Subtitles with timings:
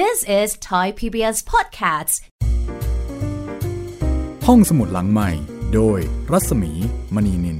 [0.00, 2.14] This is Thai PBS Podcasts
[4.46, 5.30] ห้องสมุดหลังใหม่
[5.74, 5.98] โดย
[6.32, 6.72] รัศมี
[7.14, 7.58] มณีนิน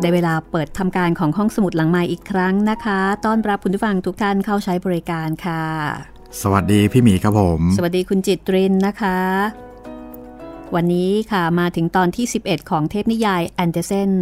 [0.00, 5.64] ได้เวลาเปิดทำการของห้องสมุดหลังใหม่อีกครั้งนะคะ ต้อนรับคุณผู้ฟังทุกท่านเข้าใช้บริการค่ะ
[6.42, 9.18] สวัสดีพี่หมีครับผม สวัสดีคุณจิตรินนะคะ
[10.74, 14.12] วันนี้ค่ะมาถึงตอนที่ 11 ของเทพนิยายแอนเดเซน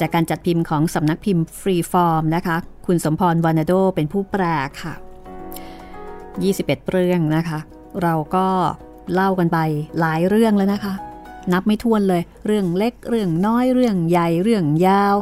[0.00, 2.56] จากการจัดพิมพ์ของสำนักพิมพ์ฟรีฟอร์มนะคะ
[2.86, 4.42] คุณสมพรวานาโดเป็นผู้แปล
[4.82, 4.94] ค่ะ
[6.12, 7.58] 21 เรื่องนะคะ
[8.02, 8.46] เราก็
[9.12, 9.58] เล่ากันไป
[10.00, 10.94] หลายเรื่องแล้วนะคะ
[11.52, 15.16] นับไม่ถ้วนเลย เรื่องเล็กเรื่องน้อยเรื่องใหญ่เรื่องยาว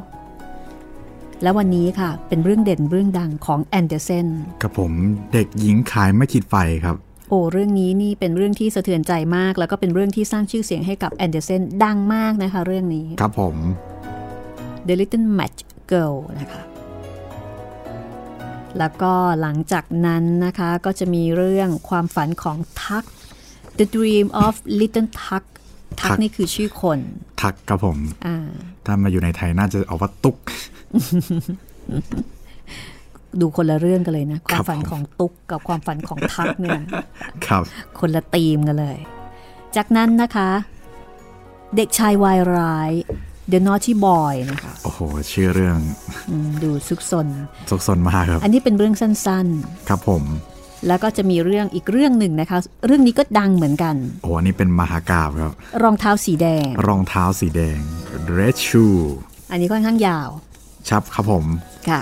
[1.43, 4.27] แล้ววันนี้ค่ะ เป็นเรื่องเด่นเรื่องดังของแอนเดอร์เซน
[4.63, 4.93] กับผม
[5.33, 6.55] เด็กหญิงขายไม้ขีดไฟ
[6.85, 6.97] ครับ
[7.29, 13.57] โอ้เรื่องนี้นี่เป็นเรื่องที่สะเทือนใจมาก แล้วก็เป็นเรื่องที่สร้างชื่อเสียงให้กับแอนเดอร์เซนดังมากนะคะ เรื่องนี้ ครับผม
[14.87, 16.63] The Little Match Girl นะคะ
[18.79, 23.05] แล้วก็หลังจากนั้นนะคะก็จะมีเรื่องความฝันของทัก
[23.79, 25.45] The Dream of Little Tuck
[26.01, 26.99] ทักนี่คือชื่อคน
[27.43, 28.37] ทักครับผมอ่า
[28.85, 30.37] ถ้ามาอยู่ในไทยน่าจะเอาว่าตุ๊ก
[33.41, 36.81] ดูคนละเรื่องกันเลยนะ ความฝันผมของตุ๊กกับความฝันของทักเนี่ย
[37.47, 37.63] ครับ
[37.99, 38.99] คนละธีมกันเลย
[39.77, 40.51] จากนั้นนะคะ
[41.77, 42.93] เด็กชายวายร้าย
[43.53, 45.01] The Naughty Boy นะคะโอ้โห
[45.33, 45.79] ชื่อเรื่อง
[46.31, 47.29] อืมดูซุกซน
[47.71, 49.47] ซกซนมากครับ อันนี้เป็นเรื่องสั้น
[49.89, 57.79] ครับผมๆแล้วก็จะมีเรื่องอีกเรื่องหนึ่งนะคะ เรื่องนี้ก็ดังเหมือนกัน โอ้อันนี้เป็นมหากราบครับ รองเท้าสีแดง รองเท้าสีแดง
[58.39, 59.01] red shoe
[59.51, 60.29] อันนี้ค่อนข้างยาว
[60.89, 61.45] ชับครับผม
[61.89, 62.01] ค่ะ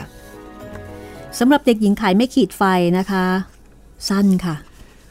[1.38, 2.62] สำหรับเด็กหญิงขายไม่ขีดไฟ
[2.98, 3.24] นะคะ
[4.08, 4.56] สั้นค่ะ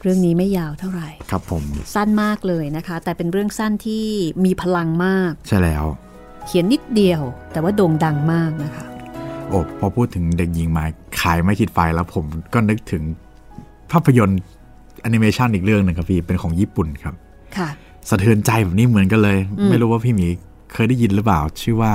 [0.02, 4.04] เรื่องนี้ไม่ยาวเท่าไหร่ ครับผม สั้นมากเลยนะคะ แต่เป็นเรื่องสั้นที่
[4.44, 5.84] มีพลังมาก ใช่แล้ว
[6.46, 7.20] เขียนนิดเดียว
[7.52, 8.86] แต่ว่าโด่งดังมากนะคะ
[9.48, 10.84] โอ้พอพูดถึงเด็กหญิงมา
[11.20, 13.02] ขายไม่ขีดไฟแล้วผมก็นึกถึง
[13.90, 14.40] ภาพยนตร์
[15.02, 17.14] แอนิเมชันอีกเรื่องหนึ่งครับพี่ เป็นของญี่ปุ่นครับ
[17.56, 17.68] ค่ะ
[18.08, 20.26] สะเทือนใจแบบนี้เหมือนกันเลยอืมไม่รู้ว่าพี่หมี
[20.72, 21.92] เคยได้ยินหรือเปล่า ชื่อว่า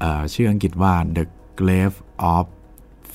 [0.00, 1.24] เอ่อชื่ออังกฤษว่า The
[1.60, 1.96] Grave
[2.34, 2.44] of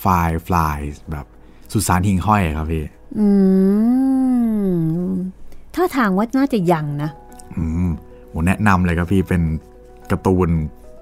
[0.04, 1.26] Fireflies แบบ
[1.72, 2.84] สุสานหิ่งห้อยครับพี่
[3.20, 3.28] อื
[5.10, 5.12] ม
[5.76, 7.10] ท่าทางว่าน่าจะยังนะ
[7.58, 7.90] อืม
[8.34, 9.42] ผมแนะนำเลยครับพี่เป็น
[10.12, 10.50] การ์ตูน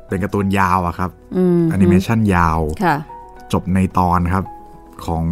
[0.08, 2.96] เป็นการ์ตูนยาวอะครับอืมแอนิเมชันยาวค่ะ
[3.54, 4.44] จบในตอนครับ
[5.06, 5.26] ของ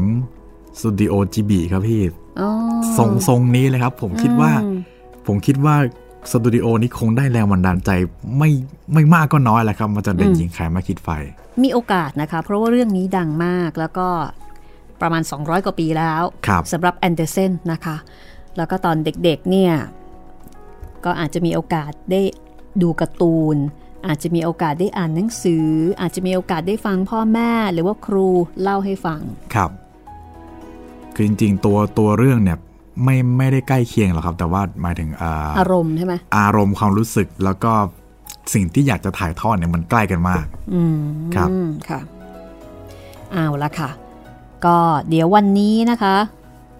[0.79, 2.01] สตูดิโอจิบลิครับพี่
[2.39, 2.49] อ๋อ
[2.97, 4.79] ทรงทรงนี้เลยครับ ผมคิดว่าอืม
[5.27, 5.75] ผมคิดว่า
[6.31, 7.89] สตูดิโอนี้คงได้แรงบันดาลใจ
[8.37, 8.49] ไม่
[8.93, 11.09] ไม่มากก็น้อยแหละครับมาจากเด็กหญิงขายมาคิดไฟ
[11.63, 14.07] มีโอกาสนะคะ เพราะว่าเรื่องนี้ดังมากแล้วก็
[15.01, 17.95] ประมาณ 200 กว่าปีแล้วครับสำหรับแอนเดอร์เซนนะคะ
[18.57, 19.73] แล้วก็ตอนเด็กๆเนี่ย
[21.05, 22.21] ก็อาจจะมีโอกาสได้
[22.81, 23.57] ดูการ์ตูน
[24.07, 25.67] อาจจะมีโอกาสได้อ่านหนังสือ
[26.01, 28.27] อาจจะมีโอกาสได้ฟังพ่อแม่หรือว่าครู
[28.61, 29.21] เล่าให้ฟัง
[29.55, 29.71] ครับ
[31.15, 32.57] คือจริงๆ ตัวตัวเรื่องเนี่ย
[33.03, 37.71] ไม่ไม่ได้ใกล้เคียงหรอกครับ แต่ว่าหมายถึงอ่าอารมณ์ใช่ไหมอารมณ์ความรู้สึกแล้วก็
[38.53, 40.99] สิ่งที่อยากจะถ่ายทอดเนี่ยมันใกล้กันมากอืม
[41.35, 41.49] ครับ
[41.89, 41.99] ค่ะ
[43.33, 43.89] เอาละค่ะ
[44.65, 44.77] ก็
[45.09, 46.15] เดี๋ยววันนี้นะคะ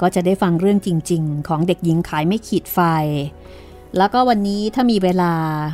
[0.01, 2.79] ก็จะได้ฟังเรื่องจริง ๆ ของเด็กหญิงขายไม่ขีดไฟ
[3.97, 5.33] แล้วก็วันนี้ถ้ามีเวลา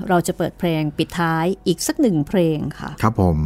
[0.10, 3.38] เราจะเปิดเพลงปิดท้ายอีกสักหนึ่งเพลงค่ะ ครับผม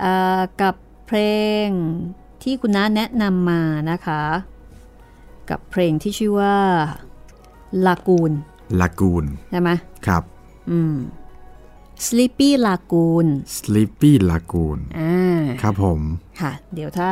[0.00, 0.74] เอ่อกับ
[1.06, 1.18] เพล
[1.64, 1.66] ง
[2.42, 4.22] ที่คุณน้าแนะนำมานะคะ
[5.50, 6.56] กับเพลงที่ชื่อว่า
[7.86, 8.32] ลากูน
[8.80, 9.70] ลากูนใช่ไหม
[10.06, 10.22] ครับ
[10.70, 10.96] อืม
[12.06, 13.28] Sleepy Lagoon
[13.58, 16.00] Sleepy Lagoon อ่าครับผม
[16.40, 17.10] ค่ะ เดี๋ยวถ้า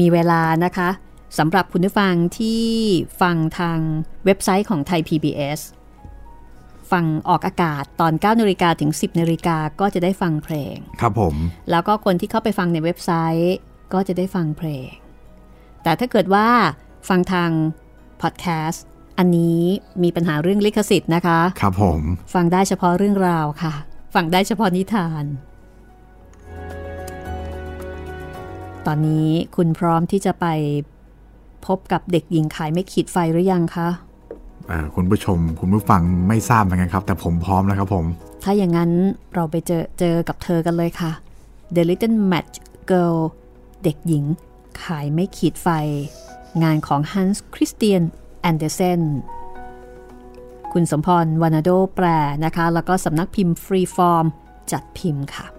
[0.00, 0.90] มีเวลานะคะ
[1.38, 2.64] สำหรับคุณผู้ฟังที่
[3.20, 3.78] ฟังทาง
[4.24, 5.60] เว็บไซต์ของไทย PBS
[6.92, 11.34] ฟังออกอากาศตอน9นาฬิกาถึง 10นาฬิกาก็จะได้ฟังเพลง ครับผม
[11.70, 13.10] แล้วก็คนที่เข้าไปฟังในเว็บไซ
[13.40, 13.54] ต์
[13.92, 14.88] ก็จะได้ฟังเพลง
[15.82, 16.48] แต่ถ้าเกิดว่า
[17.08, 17.50] ฟังทาง
[18.22, 18.84] พอดแคสต์
[19.18, 19.60] อันนี้
[20.02, 22.00] มีปัญหาเรื่องลิขสิทธิ์นะคะ ครับผม
[22.34, 23.74] ฟังได้เฉพาะเรื่องราวค่ะ
[24.14, 25.24] ฟังได้เฉพาะนิทาน
[28.86, 30.46] ตอนนี้คุณพร้อมที่จะไป
[31.66, 34.05] พบกับเด็กหญิงขายไม่ขีดไฟหรือยังคะเอ่อ
[34.94, 38.04] คุณผู้ชม คุณผู้ฟังไม่ทราบเหมือนกันครับ แต่ผมพร้อมแล้วครับผม
[38.42, 38.90] ถ้าอย่างนั้น
[39.34, 41.12] เราไปเจอเจอกับเธอกันเลยค่ะ
[41.74, 42.54] The Little Match
[42.90, 43.18] Girl
[43.82, 44.24] เด็กหญิง
[44.82, 45.68] ขายไม่ขีดไฟ
[46.62, 48.02] งานของ Hans Christian
[48.50, 49.02] Andersen
[50.72, 52.06] คุณสมพรวานาโดแปล
[52.44, 54.26] นะคะ แล้วก็สำนักพิมพ์ Freeform
[54.72, 55.46] จัดพิมพ์ค่ะ「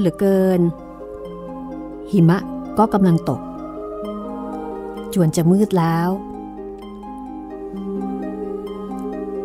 [0.00, 0.60] เหลือเกิน
[2.10, 2.38] หิมะ
[2.78, 3.40] ก็กำลังตก
[5.14, 6.10] จวนจะมืดแล้ว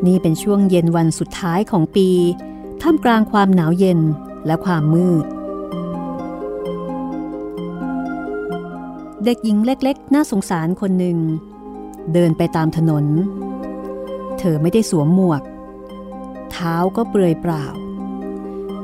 [0.06, 2.10] นี่เป็นช่วงเย็นวันสุดท้ายของปี
[2.82, 4.00] ท่ามกลางความหนาวเย็น
[4.46, 5.26] และความมืด
[9.24, 11.18] เด็กหญิงเล็กๆ น่าสงสารคนหนึ่ง
[12.14, 13.06] เดินไปตามถนน
[14.38, 15.42] เธอไม่ได้สวมหมวก
[16.52, 17.66] เท้าก็เปลือยเปล่า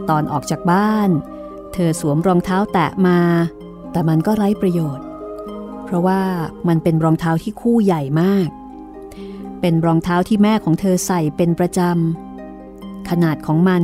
[0.09, 1.09] ตอนออกจากบ้าน
[1.79, 3.19] ธอสวมรองเท้าแตะมา
[3.91, 5.05] แต่มันก็ไร้ประโยชน์
[5.85, 6.21] เพราะว่า
[6.67, 8.49] มันเป็นรองเท้าที่คู่ใหญ่มาก
[9.61, 13.83] เป็นรองเท้าที่แม่ของเธอใส่เป็นประจำ ขนาดของมัน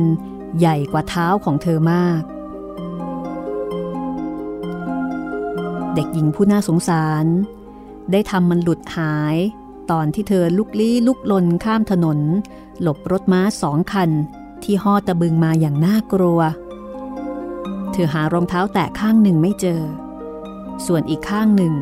[0.58, 2.22] ใหญ่กว่าเท้าของเธอมาก
[5.94, 7.24] เด็กหญิงผู้น่าสงสาร
[8.12, 9.36] ได้ทำมันหลุดหาย
[9.90, 12.18] ตอนที่เธอลุกลี้ลุกลนข้ามถนน
[12.82, 14.10] หลบรถม้าสองคัน
[14.62, 19.80] ที่ห่อตะบึงมาอย่างน่ากลัวเธอหารองเท้าแตะข้างหนึ่งไม่เจอ
[20.86, 21.74] ส่วนอีกข้างหนึ่ง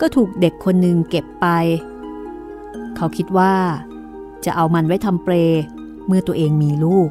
[0.00, 1.46] ก็ถูกเด็กคนหนึ่งเก็บไป
[2.96, 3.54] เขาคิดว่า
[4.44, 5.34] จะเอามันไว้ทำเปร
[6.06, 7.10] เมื่อตัวเองมีลูก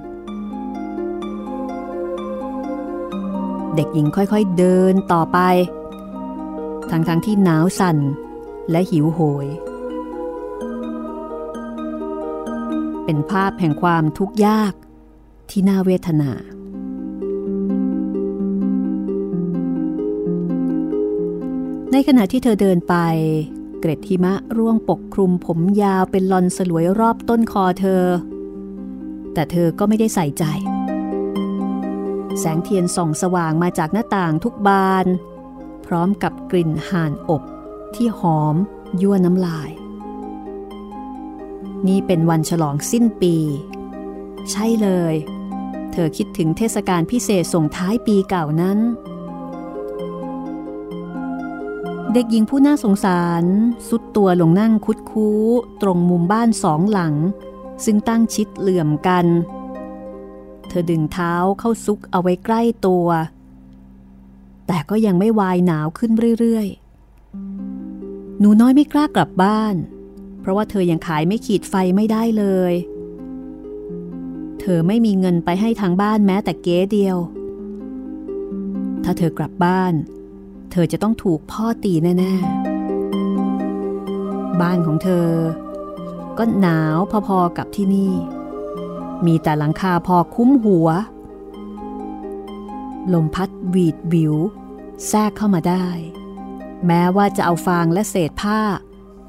[3.75, 5.39] เด็กหญิงค่อยๆเดินต่อไป
[6.89, 7.97] ทั้งๆทที่หนาวสั่น
[8.71, 9.47] และหิวโหย
[13.03, 14.73] เป็นภาพแห่งความทุกข์ยาก
[15.49, 16.31] ที่น่าเวทนา
[21.97, 22.95] ในขณะที่เธอเดินไป
[23.79, 28.03] เกร็ดหิมะร่วงปกคลุมผมยาวเป็นลอนสลวยรอบต้นคอเธอ
[29.33, 30.43] แต่เธอก็ไม่ได้ใส่ใจ
[32.39, 35.05] แสงเทียนส่องสว่างมาจากหน้าต่างทุกบาน
[35.85, 37.43] พร้อมกับกลิ่นห่านอบ
[37.95, 38.55] ที่หอม
[39.01, 39.71] ยั่วน้ำลาย
[41.87, 43.35] นี่เป็นวันฉลองสิ้นปี
[44.51, 45.15] ใช่เลย
[45.91, 48.79] เธอคิดถึงเทศกาลพิเศษส่งท้ายปีเก่านั้น
[52.17, 53.43] เด็กหญิงผู้น่าสงสาร
[53.89, 55.41] สุดตัวลงนั่งคุดคู้
[55.81, 57.13] ตรงมุมบ้านสองหลัง
[57.85, 59.25] ซึ่งตั้งชิดเหลื่อมกัน
[60.67, 63.07] เธอดึงเท้าเข้าซุกเอาไว้ใกล้ตัว
[64.67, 69.75] แต่ก็ยังไม่วายหนาวขึ้นเรื่อยๆ หนูน้อยไม่กล้ากลับบ้าน
[70.39, 72.73] เพราะว่าเธอยังขายไม่ขีดไฟไม่ได้เลย
[74.59, 77.17] เธอไม่มีเงินไปให้ทางบ้านแม้แต่เก๊เดียว
[79.03, 79.93] ถ้าเธอกลับบ้าน
[80.71, 82.33] เธอจะต้องถูกพ่อตีแน่
[83.91, 85.29] ๆ บ้านของเธอ
[86.37, 86.97] ก็หนาว
[87.27, 88.13] พอๆกับที่นี่
[89.25, 90.89] มีแต่หลังคาพอคุ้มหัว
[93.13, 94.35] ลมพัดหวีดวิว
[95.07, 95.85] แทรกเข้ามาได้
[96.85, 98.59] แม้ว่าจะเอาฟางและเศษผ้า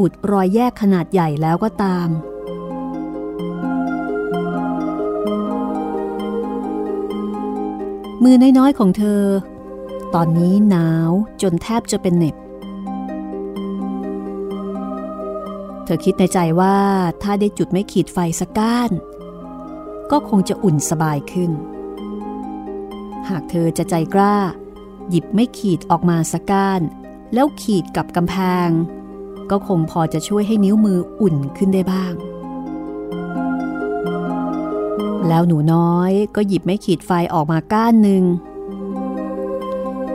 [0.00, 2.08] อุดรอยแยกขนาดใหญ่แล้วก็ตาม
[8.22, 9.22] มือน้อยๆของเธอ
[10.14, 11.11] ตอนนี้หนาว
[11.43, 12.37] จนแทบจะเป็นเหน็บ
[15.85, 16.76] เธอคิดในใจว่า
[17.23, 18.91] ถ้าได้จุดไม่ขีดไฟสักก้าน
[20.11, 21.50] ก็คงจะอุ่นสบายขึ้น
[23.29, 24.37] หากเธอจะใจกล้า
[25.11, 26.81] หยิบไม่ขีดออกมาสักก้าน
[27.34, 28.36] แล้วขีดกับกำแพ
[28.67, 28.69] ง
[29.51, 32.15] ก็คงพอจะช่วยให้นิ้วมืออุ่นขึ้นได้บ้าง
[35.29, 38.25] แล้วหนูน้อยก็หยิบไม่ขีดไฟออกมาก้านหนึ่ง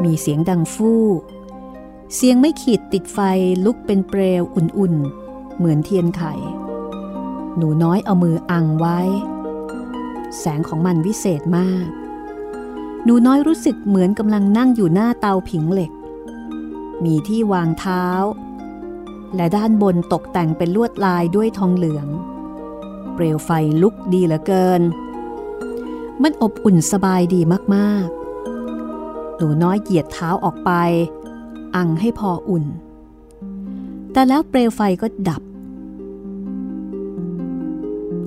[0.03, 1.05] มีเสียงดังฟู่
[2.15, 3.19] เสียงไม่ขีดติดไฟ
[3.65, 6.23] ลุกเป็นเปลวอุ่นๆ เหมือนเทียนไข
[7.57, 8.99] หนูน้อยเอามืออังไว้
[10.39, 11.87] แสงของมันวิเศษมาก
[13.03, 15.91] หนูน้อยรู้สึกเหมือนกำลังนั่งอยู่หน้าเตาผิงเหล็ก
[17.03, 18.05] มีที่วางเท้า
[19.35, 22.07] และด้านบนตกแต่งเป็นลวดลายด้วยทองเหลือง
[23.13, 23.49] เปลวไฟ
[23.81, 24.81] ลุกดีเหลือเกิน
[26.21, 27.41] มันอบอุ่นสบายดี
[27.75, 28.20] มากๆ
[29.43, 30.71] หนูน้อยเหยียดเท้าออกไป
[31.75, 32.65] อังให้พออุ่น
[34.11, 35.41] แต่แล้วเปลวไฟก็ดับ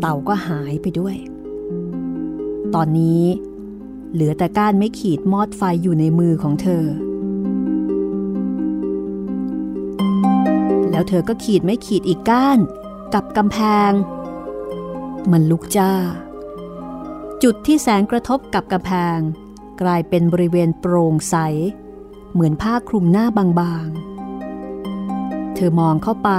[0.00, 1.16] เต่าก็หายไปด้วย
[2.74, 3.22] ตอนนี้
[4.12, 6.84] เหลือแต่ก้านไม่ขีดมอดไฟอยู่ในมือของเธอ
[10.90, 12.58] แล้วเธอก็ขีดไม่ขีดอีกก้าน
[13.14, 13.58] กับกำแพ
[13.90, 13.92] ง
[15.30, 15.92] มันลุกจ้า
[17.42, 19.20] จุดที่แสงกระทบกับกำแพง
[19.82, 21.36] กลายเป็นบริเวณโปร่งใส
[22.32, 26.30] เหมือนผ้าคลุมหน้าบางๆ เธอมองเข้าไป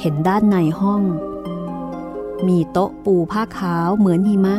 [0.00, 1.02] เห็นด้านในห้อง
[2.46, 4.56] มีโต๊ะปูผ้าขาวเหมือนหิมะ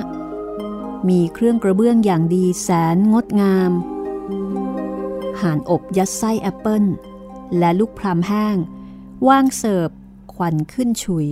[1.09, 3.71] มีเครื่องกระเบื้องอย่างดีแสนงดงาม
[5.41, 6.83] ห่านอบยัดไส้แอปเปิล
[7.57, 8.57] และลูกพรามแห้ง
[9.27, 9.89] ว่างเสิร์ฟ
[10.33, 11.27] ควันขึ้นฉุย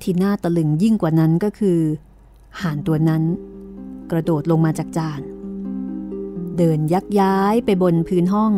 [0.00, 1.80] ที่น่าตะลึงยิ่งกว่านั้นก็คือ
[2.60, 3.22] ห่านตัวนั้น
[4.10, 5.20] กระโดดลงมาจากจาน
[6.58, 8.52] เดินยักย้ายไปบนพื้นห้อง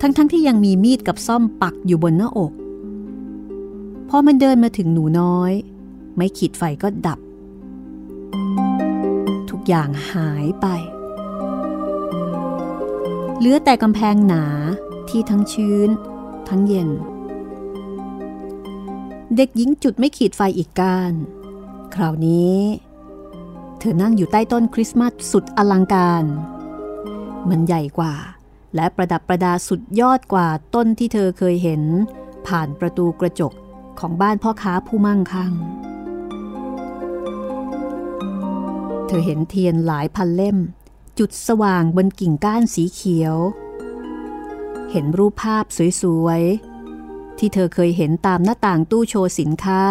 [0.00, 2.52] ทั้งๆทที่ยังมีมีดกับซ่อมปักอยู่บนหน้าอก
[4.08, 5.52] พอมันเดินมาถึงหนูน้อย
[6.16, 7.18] ไม่ขีดไฟก็ดับ
[9.50, 10.66] ทุกอย่างหายไป
[13.38, 14.44] เหลือแต่กำแพงหนา
[15.08, 15.88] ที่ทั้งชื้น
[16.48, 16.90] ทั้งเย็น
[19.36, 21.12] เด็กหญิงจุดไม่ขีดไฟอีกการ
[21.94, 22.58] คราวนี้
[23.78, 26.24] เธอนั่งอยู่ใต้ต้นคริสต์มาสสุดอลังการ
[27.48, 28.14] มันใหญ่กว่า
[28.74, 31.82] และประดับประดาสุดยอดกว่าต้นที่เธอเคยเห็น
[32.46, 33.52] ผ่านประตูกระจก
[34.00, 35.52] ของบ้านพ่อค้าผู้มั่งคั่ง
[39.06, 40.58] เธอเห็นเทียนหลายพันเล่ม
[41.18, 43.36] จุดสว่างบนกิ่งก้านสีเขียว
[44.90, 45.64] เห็นรูปภาพ
[46.02, 49.82] สวยๆ ที่เธอเคยเห็นตามหน้าต่างตู้โชว์สินค้า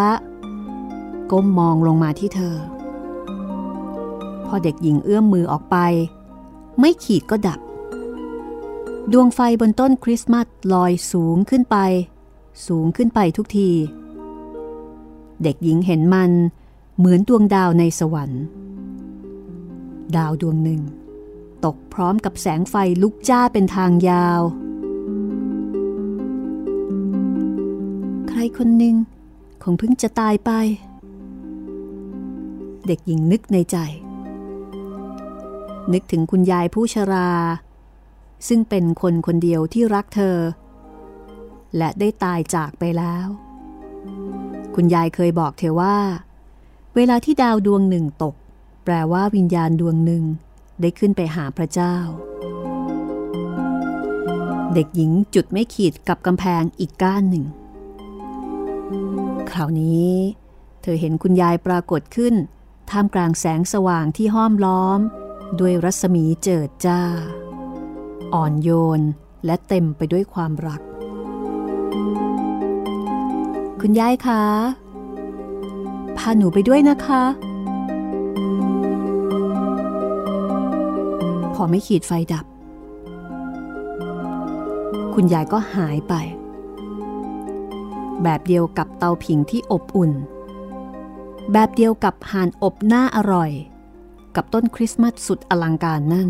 [1.32, 2.58] ก้มมองลงมาที่เธอ
[4.46, 5.78] พอเด็กหญิงเอื้อมมือออกไป
[6.80, 7.60] ไม่ขีดก็ดับ
[9.12, 11.78] ดวงไฟบนต้นคริสต์มาสลอยสูงขึ้นไป
[12.68, 13.72] สูงขึ้นไปทุกที
[15.44, 16.32] เด็กหญิงเห็นมัน
[16.98, 18.44] เหมือนดวงดาวในสวรรค์
[20.16, 20.82] ดาวดวงหนึ่ง
[21.66, 24.42] ตกพร้อมกับแสงไฟลุกจ้าเป็นทางยาว
[28.28, 28.96] ใครคนหนึ่ง
[29.64, 30.52] คงเพิ่งจะตายไป
[32.88, 33.78] เด็กหญิงนึกในใจ
[35.94, 37.32] นึกถึงคุณยายผู้ชรา
[38.48, 40.38] ซึ่งเป็นคนคนเดียวที่รักเธอ
[41.78, 43.28] และได้ตายจากไปแล้ว
[44.76, 45.98] คุณยายเคยบอกเธอว่า
[46.96, 48.36] เวลาที่ดาวดวงหนึ่งตก
[48.84, 50.24] แปลว่าวิญญาณดวงหนึ่ง
[50.82, 51.96] ได้ขึ้นไปหาพระเจ้า
[54.74, 57.46] เด็กหญิงจุดไม่ขีดกับกำแพงอีกก้านหนึ่ง
[59.50, 60.12] คราวนี้
[60.82, 62.34] เธอเห็นคุณยายปรากฏขึ้น
[62.90, 65.00] ท่ามกลางแสงสว่างที่ห้อมล้อม
[65.60, 67.02] ด้วยรัศมีเจิดจ้า
[68.34, 69.02] อ่อนโยน
[69.46, 70.82] และเต็มไปด้วยความรัก
[73.82, 74.42] คุณยายคะ
[76.18, 77.24] พาหนูไปด้วยนะคะ
[81.54, 82.46] พอไม่ขีดไฟดับ
[85.14, 86.14] คุณยายก็หายไป
[88.24, 90.12] แบบเดียวกับเตาผิงที่อบอุ่น
[91.52, 93.52] แบบเดียวกับห่านอบหน้าอร่อย
[94.36, 96.30] กับต้นคริสต์มาสสุดอลังการนั่น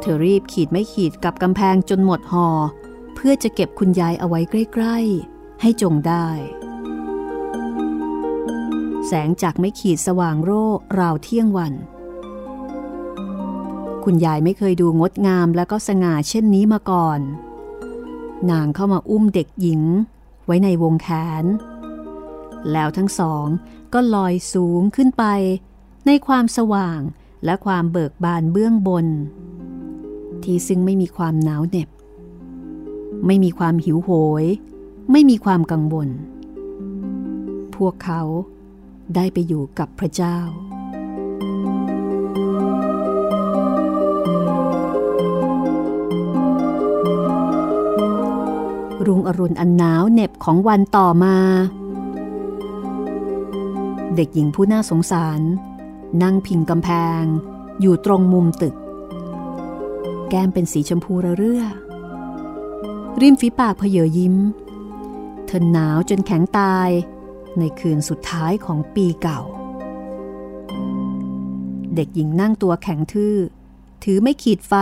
[0.00, 2.48] เธอรีบขีดไม่ขีดกับกำแพงจนหมดหอ
[3.14, 4.98] เพื่อจะเก็บคุณยายเอาไว้ใกล้
[5.30, 6.28] ๆ ให้จงได้
[9.06, 10.64] แสงจากไม่ขีดสว่างโร่
[10.98, 11.74] ราวเที่ยงวัน
[14.04, 17.20] คุณยายไม่เคยดูงดงามและก็สง่าเช่นนี้มาก่อน
[18.50, 19.82] นางเข้ามาอุ้มเด็กหญิง
[20.46, 21.08] ไว้ในวงแข
[21.42, 21.44] น
[22.72, 23.46] แล้วทั้งสอง
[23.92, 25.24] ก็ลอยสูงขึ้นไป
[26.06, 27.00] ในความสว่าง
[27.44, 29.06] และความเบิกบานเบื้องบน
[30.42, 31.88] ที่ซึ่งไม่มีความหนาวเหน็บ
[33.26, 34.10] ไม่มีความหิวโห
[34.42, 34.44] ย
[35.10, 36.08] ไม่มีความกังวล
[37.76, 38.22] พวกเขา
[39.14, 40.38] ได้ไปอยู่กับพระเจ้า
[49.06, 51.36] รุงอรุณอันหนาวเหน็บของวันต่อมา
[54.16, 55.40] เด็กหญิงผู้น่าสงสาร
[56.22, 56.90] นั่งพิงกำแพ
[57.20, 57.24] ง
[57.80, 58.74] อยู่ตรงมุมตึก
[60.28, 61.64] แก้มเป็นสีชมพูระเรื่อ
[63.20, 64.36] ริมฝีปากเพเยอยิ้ม
[65.46, 66.90] เธอหนาวจนแข็งตาย
[67.58, 69.40] ในคืนสุดท้ายของปีเก่า
[71.94, 73.36] เด็กหญิงนั่งตัวแข็งทื่อ
[74.04, 74.74] ถือไม่ขีดไฟ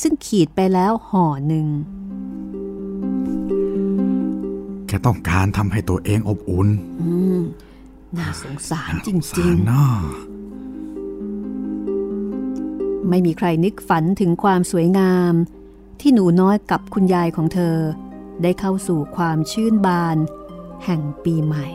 [0.00, 1.66] ซึ่งขีดไปแล้วห่อหนึ่ง
[4.86, 6.68] แค่ต้องการทำให้ตัวเองอบอุ่น
[7.02, 7.40] อืม
[8.16, 10.33] น่าสงสารจสาริงรเนาะๆ
[13.08, 15.32] ไม่มีใครนึกฝันถึงความสวยงาม
[16.00, 17.76] ที่หนูน้อยกับคุณยายของเธอ
[18.42, 20.16] ได้เข้าสู่ความชื่นบาน
[20.84, 21.66] แห่งปีใหม่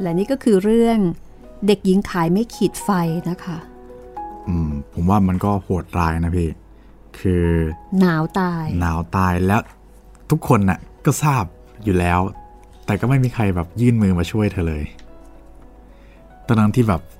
[0.00, 0.98] และนี่ก็คือเรื่อง
[1.66, 2.90] เด็กหญิงขายไม่ขีดไฟ
[3.30, 3.58] นะคะ
[4.48, 6.48] อืม ผมว่ามันก็โหดร้ายนะพี่
[7.18, 7.46] คือ
[8.00, 9.62] หนาวตาย หนาวตายแล้ว
[10.30, 11.44] ทุกคนน่ะก็ทราบ
[11.84, 12.20] อยู่แล้ว
[12.86, 14.84] แต่ก็ไม่มีใครแบบยื่นมือมาช่วยเธอเลย
[16.46, 17.00] ตอนนั้นที่แบบ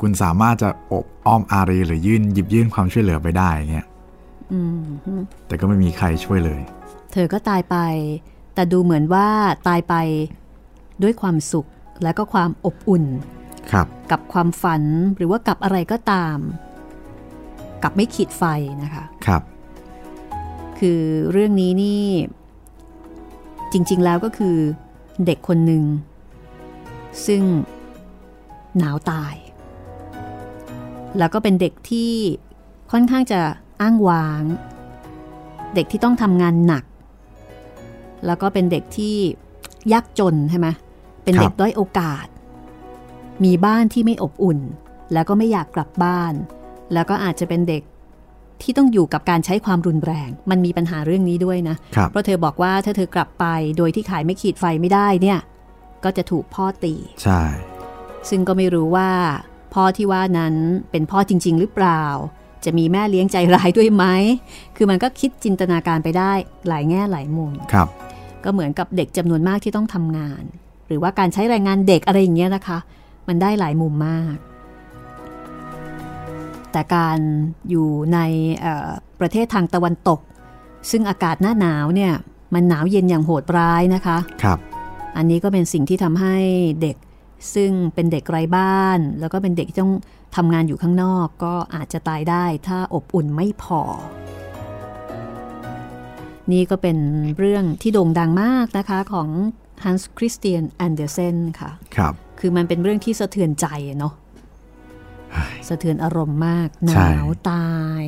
[0.00, 3.86] คุณสามารถจะอบอ้อมอารีหรือยื่นหยิบยื่นความช่วยเหลือไปได้เงี้ย
[4.52, 4.82] อืม
[5.46, 6.60] แต่ก็ไม่มีใครช่วยเลย
[7.12, 7.76] เธอก็ตายไป
[8.54, 9.28] แต่ดูเหมือนว่า
[9.68, 9.94] ตายไป
[11.02, 11.66] ด้วยความสุข
[12.02, 13.04] และก็ความอบอุ่น
[13.72, 14.82] ครับกับความฝัน
[15.16, 16.38] หรือว่ากับอะไรก็ตาม
[17.82, 18.42] กับไม่ขีดไฟ
[18.82, 19.42] นะคะครับ
[20.78, 21.00] คือ
[21.32, 22.04] เรื่องนี้นี่
[23.72, 24.56] จริง ๆ แล้วก็คือ
[25.26, 25.82] เด็กคนหนึ่ง
[27.26, 27.42] ซึ่ง
[28.78, 29.34] หนาวตาย
[31.18, 32.12] แล้วก็เป็นเด็กที่
[32.92, 33.40] ค่อนข้างจะ
[33.80, 34.42] อ้างว้าง
[35.74, 36.84] เด็กที่ต้องทำงานหนัก
[38.26, 39.16] แล้วก็เป็นเด็กที่
[39.92, 40.68] ยากจนใช่ไหม
[41.24, 42.26] เป็นเด็กด้อยโอกาส
[43.44, 44.58] มีบ้านที่ไม่อบอุ่น
[45.12, 46.34] แล้วก็ไม่อยากกลับบ้าน
[46.92, 47.82] แล้วก็อาจจะเป็นเด็ก
[48.62, 51.76] ที่ต้องอยู่กับการใช้ความรุนแรง มันมีปัญหาเรื่องนี้ด้วยนะ
[52.10, 53.44] เพราะเธอบอกว่าถ้าเธอกลับไป
[53.78, 55.38] โดยที่ขายไม่ขีดไฟไม่ได้เนี่ย
[56.04, 57.42] ก็จะถูกพ่อตี ใช่
[58.30, 59.10] ซึ่งก็ไม่รู้ว่า
[59.74, 60.54] พ่อที่ว่านั้น
[60.90, 62.04] เป็นพ่อจริง ๆ หรือเปล่า
[62.64, 64.04] จะมีแม่เลี้ยงใจร้ายด้วยไหม
[64.76, 66.32] คือมันก็คิดจินตนาการไปได้
[66.68, 67.88] หลายแง่หลายมุมครับ
[68.44, 70.42] ก็เหมือนกับเด็กจำนวนมากที่ต้องทำงาน
[70.86, 72.78] หรือว่าการใช้แรงงานเด็กอะไรอย่างเงี้ยนะคะ
[73.28, 74.36] มันได้หลายมุมมาก
[76.72, 77.18] แต่การ
[77.70, 78.18] อยู่ใน
[79.20, 80.20] ประเทศทางตะวันตก
[80.90, 82.12] ซึ่งอากาศหน้าหนาวเนี่ย
[82.54, 84.58] มันหนาวเย็นอย่างโหดร้ายนะคะ ครับ
[85.16, 86.36] อันนี้ก็เป็นสิ่งที่ทำให้
[86.82, 86.96] เด็ก
[87.54, 89.94] ซึ่งเป็นเด็กไร้บ้าน แล้วก็เป็นเด็กที่ต้อง
[90.36, 93.80] ทำงานอยู่ข้างนอกก็อาจจะตายได้ถ้าอบอุ่นไม่พอ
[96.52, 96.98] นี่ก็เป็น
[97.38, 99.28] เรื่องที่โด่งดังมากนะคะของ
[99.84, 103.66] Hans Christian Andersen ค่ะ ครับ คือมันเป็นเรื่องที่สะเทือนใจ
[103.98, 104.14] เนาะ
[105.68, 107.72] สะเทือนอารมณ์มาก หนาวตา
[108.02, 108.04] ย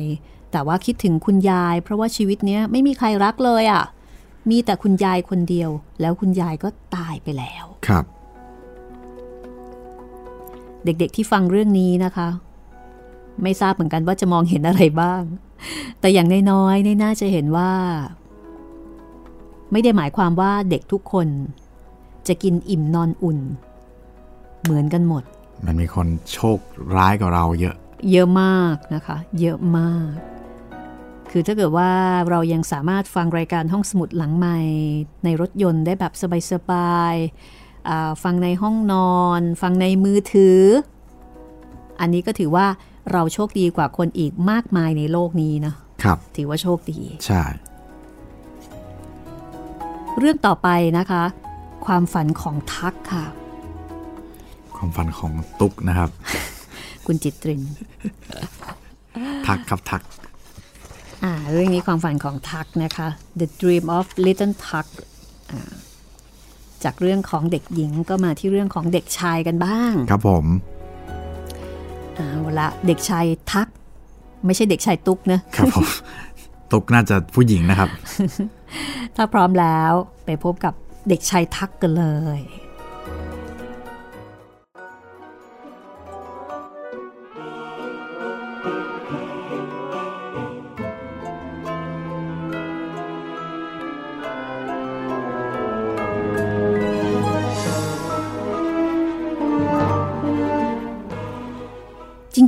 [0.51, 3.83] แต่ว่าคิดถึงคุณยาย เพราะว่าชีวิตเนี้ยไม่มีใครรักเลยอะ่ะ
[4.49, 5.69] มีแต่คุณยายคนเดียว
[6.01, 8.05] แล้วคุณยายก็ตายไปแล้ว ครับ
[10.87, 12.29] เด็กๆที่ฟังเรื่องนี้นะคะ
[13.43, 15.23] ไม่ทราบเหมือนกันว่าจะมองเห็นอะไรบ้าง
[15.99, 17.71] แต่อย่างน้อยๆน่าจะเห็นว่า
[19.71, 21.27] ไม่ได้หมายความว่าเด็กทุกคน
[22.27, 23.39] จะกินอิ่มนอนอุ่น
[24.63, 25.23] เหมือนกันหมด
[25.65, 26.59] มันมีคนโชค
[26.95, 27.75] ร้ายกว่าเราเยอะ
[28.11, 30.09] เยอะมากนะคะ เยอะมาก
[31.31, 31.91] คือถ้าเกิดว่า
[32.29, 34.59] เรายังสามารถฟังรายการห้องสมุดหลังใหม่
[35.23, 36.13] ในรถยนต์ได้แบบ
[36.51, 37.66] สบายๆ
[38.23, 40.61] ฟังในห้องนอน ฟังในมือถือ
[41.99, 42.67] อันนี้ก็ถือว่า
[43.11, 45.73] เราโชคดีกว่าคนอีกมากมายในโลกนี้นะ
[46.03, 47.43] ครับ ถือว่าโชคดี ใช่
[50.17, 51.23] เรื่องต่อไปนะคะ
[51.85, 53.25] ความฝันของทักค่ะ
[54.75, 56.09] ความฝันของตุ๊กนะครับ
[57.05, 57.61] คุณจิตริน
[59.47, 60.01] ทักครับทัก
[61.23, 63.07] อ่าเรื่องนี้ความฝันของทักนะคะ
[63.39, 64.87] The Dream of Little Tuck
[66.83, 70.45] จากเรื่องของเด็กหญิงก็มาที่เรื่องของเด็กชายกันบ้าง ครับผม
[72.15, 73.67] เอาละเด็กชายทัก
[74.45, 75.87] ไม่ใช่เด็กชายตุ๊กนะครับผม
[76.71, 77.89] ตุ๊กน่าจะผู้หญิงนะครับ
[79.15, 79.91] ถ้าพร้อมแล้ว
[80.25, 80.73] ไปพบกับ
[81.09, 82.05] เด็กชายทักกันเล
[82.37, 82.39] ย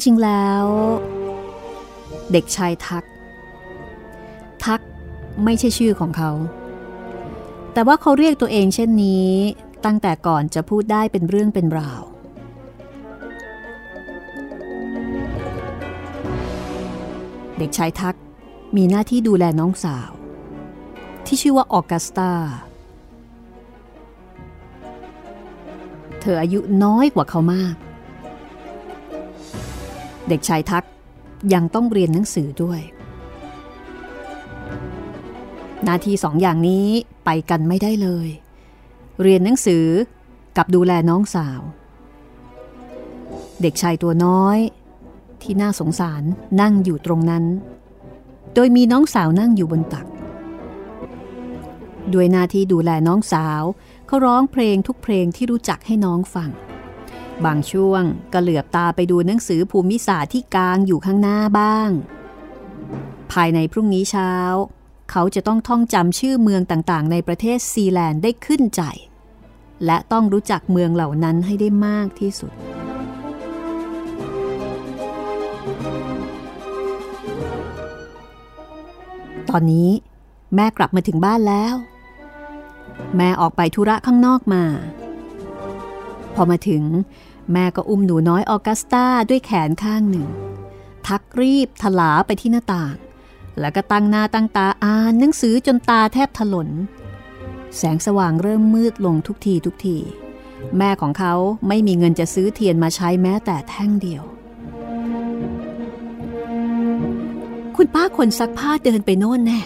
[0.06, 0.66] ริง ๆ แล้ว
[2.32, 3.04] เด็กชายทัก
[4.66, 4.80] ทัก
[5.44, 6.32] ไม่ใช่ชื่อของเขา
[7.74, 9.30] แต่ว่าเขาเรียกตัวเองเช่นนี้
[9.86, 12.02] ตั้งแต่ก่อนจะพูดได้เป็นเรื่องเป็นราว
[17.58, 18.16] เด็กชายทัก
[18.76, 20.12] มีหน้าที่ดูแลน้องสาว
[21.26, 22.32] ที่ชื่อว่าออกัสตา
[26.22, 27.76] เธออายุน้อยกว่าเขามาก
[30.30, 30.86] เด็กชายทัก
[31.54, 32.82] ยังต้องเรียนหนังสือด้วย
[35.84, 36.88] หน้าที่สองอย่างนี้
[37.26, 38.28] ไปกันไม่ได้เลย
[39.22, 39.86] เรียนหนังสือ
[40.58, 41.62] กับดูแลน้องสาว
[43.62, 44.58] เด็กชายตัวน้อย
[45.42, 46.24] ที่น่าสงสาร
[46.62, 47.44] นั่งอยู่ตรงนั้น
[48.54, 50.08] โดยมีน้องสาวนั่งอยู่บนตัก
[52.14, 53.64] ด้วยหน้าที่ดูแลน้องสาว
[54.08, 56.50] เขาร้องเพลงทุกเพลงที่รู้จักให้น้องฟัง
[57.46, 61.90] บางช่วงก็เหลือบตาไปดูหนังสือภูมิศาสตร์ที่กลางอยู่ข้างหน้าบ้าง
[63.32, 64.34] ภายในพรุ่งนี้เช้า
[65.12, 68.82] เขาจะต้องท่องจำชื่อเมืองต่างๆ ในประเทศซีแลนด์ได้ขึ้นใจ
[69.86, 72.52] และต้องรู้จักเมืองเหล่านั้นให้ได้มากที่สุด
[79.50, 79.90] ตอนนี้
[80.56, 81.76] แม่กลับมาถึงบ้านแล้ว
[83.18, 84.64] แม่ออกไปธุระข้างนอกมา
[86.36, 86.84] พอมาถึง
[87.54, 90.28] แม่ก็อุ้มหนูน้อยออกัสตาด้วยแขนข้างหนึ่ง
[91.08, 92.96] ทักรีบถลาไปที่หน้าต่าง
[93.60, 96.70] แล้วก็ตั้งหน้าตั้งตาอ่านหนังสือจนตาแทบถลน
[97.78, 99.98] แสงสว่างเริ่มมืดลงทุกทีทุกที
[100.78, 101.34] แม่ของเขา
[101.68, 104.24] ไม่มีเงินจะซื้อเทียนมาใช้แม้แต่แท่งเดียว
[107.76, 109.60] คุณป้าคนซักผ้าเดินไปโน่นแน่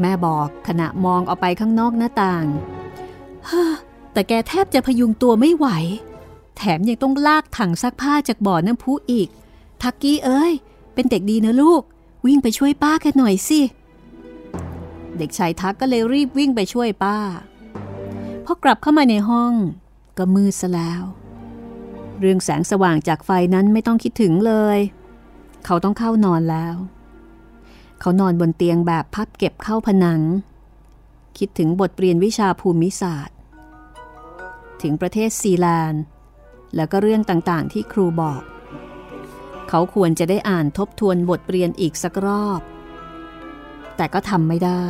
[0.00, 2.46] แม่บอกขณะมองออกไปข้างนอกหน้าต่าง
[3.46, 3.72] เฮ้อ
[4.12, 5.66] แต่แกแทบจะพยุงตัวไม่ไหว
[6.76, 9.28] มยังต้องลากถังซักผ้าจากบ่อน้ำพุอีก
[9.82, 10.52] ทักกี้เอ้ย
[10.94, 11.82] เป็นเด็กดีนะลูก
[12.26, 13.60] วิ่งไปช่วยป้าแค่หน่อยสิ
[15.18, 17.18] เด็กชายทักก็เลยรีบวิ่งไปช่วยป้า
[18.44, 19.52] พอกลับเข้ามาในห้อง
[20.18, 21.02] ก็มืดซะแล้ว
[22.20, 24.78] เรื่องแสงสว่างจากไฟนั้นไม่ต้องคิดถึงเลย
[25.64, 26.74] เขาต้องเข้านอนแล้ว
[28.00, 30.20] เขานอนบนเตียงแบบพับเก็บเข้าผนัง
[31.38, 33.36] คิดถึงบทเรียนวิชาภูมิศาสตร์
[34.82, 36.02] ถึงประเทศซีแลนด์
[36.76, 38.42] แล้วก็เรื่องต่างๆ ที่ครูบอก
[39.68, 42.60] เขาควรจะได้อ่านทบทวนบทเรียนอีกสักรอบ
[43.96, 44.86] แต่ก็ทำไม่ได้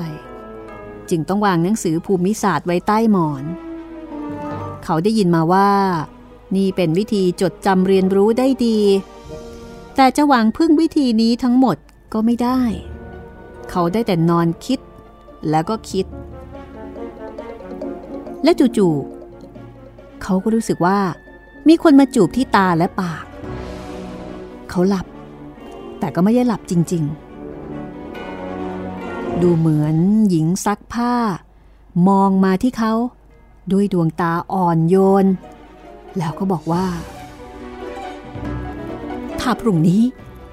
[1.10, 3.44] จึงต้องวางหนังสือภูมิศาสตร์ไว้ใต้หมอน
[4.84, 5.70] เขาได้ยินมาว่า
[6.56, 8.78] นี่เป็นวิธีจดจำเรียนรู้ได้ดี
[9.96, 11.76] แต่จะหวังพึ่งวิธีนี้ทั้งหมด
[12.12, 12.60] ก็ไม่ได้
[13.70, 14.80] เขาได้แต่นอนคิด
[15.50, 16.06] แล้วก็คิด
[18.44, 20.98] และจู่ๆเขาก็รู้สึกว่า
[21.68, 23.24] มีคนมาจูบที่ตาและปาก
[24.70, 25.06] เขาหลับ
[25.98, 27.24] แต่ก็ไม่ได้หลับจริง ๆ
[29.42, 29.96] ดูเหมือน
[30.28, 31.14] หญิงซักผ้า
[32.08, 32.94] มองมาที่เขา
[33.72, 35.26] ด้วยดวงตาอ่อนโยน
[36.18, 36.86] แล้วก็บอกว่า
[39.40, 40.02] ถ้าพรุ่งนี้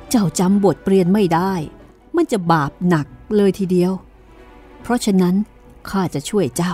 [0.10, 1.54] เจ้าจำบทเรียนไม่ได้
[2.16, 3.92] มันจะบาปหนักเลยทีเดียว
[4.82, 5.36] เพราะฉะนั้น
[5.90, 6.74] ข้าจะช่วยเจ้า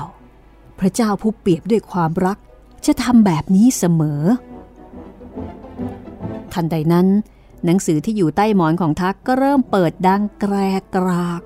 [0.80, 2.38] พระเจ้าผู้เปรียบด้วยความรัก
[2.86, 4.24] จะทำแบบนี้เสมอ
[6.54, 7.08] ทันใดนั้น
[7.66, 10.56] หนังสือที่อยู่ใต้หมอนของทักก็เริ่มเปิดดังแกร
[10.96, 11.42] กราก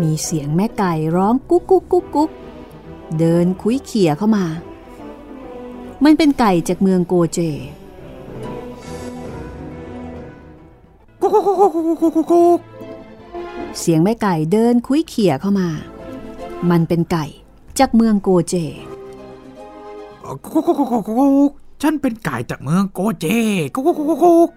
[0.00, 2.30] มีเสียงแม่ไก่ร้องกุ๊กกุ๊กกุ๊กกุ๊ก
[3.18, 4.46] เดินคุยเขี่ยเข้ามา
[6.04, 7.38] มันเป็นไก่จากเมืองโกเจ
[11.20, 12.75] กุ๊กกุ๊กกุ๊กกุ๊กกุ๊กกุ๊กกุ๊ก
[13.78, 15.68] เสียงแม่ไก่เดินคุยเขี่ยเข้ามา
[16.70, 17.26] มันเป็นไก่
[17.78, 18.54] จากเมืองโกเจ
[20.42, 21.50] กุ๊กกุ๊กกุ๊กกุ๊กกุ๊ก
[21.82, 23.26] ฉันเป็นไก่จากเมืองโกเจ
[23.74, 24.50] กุ๊กกุ๊กกุ๊กกุ๊ก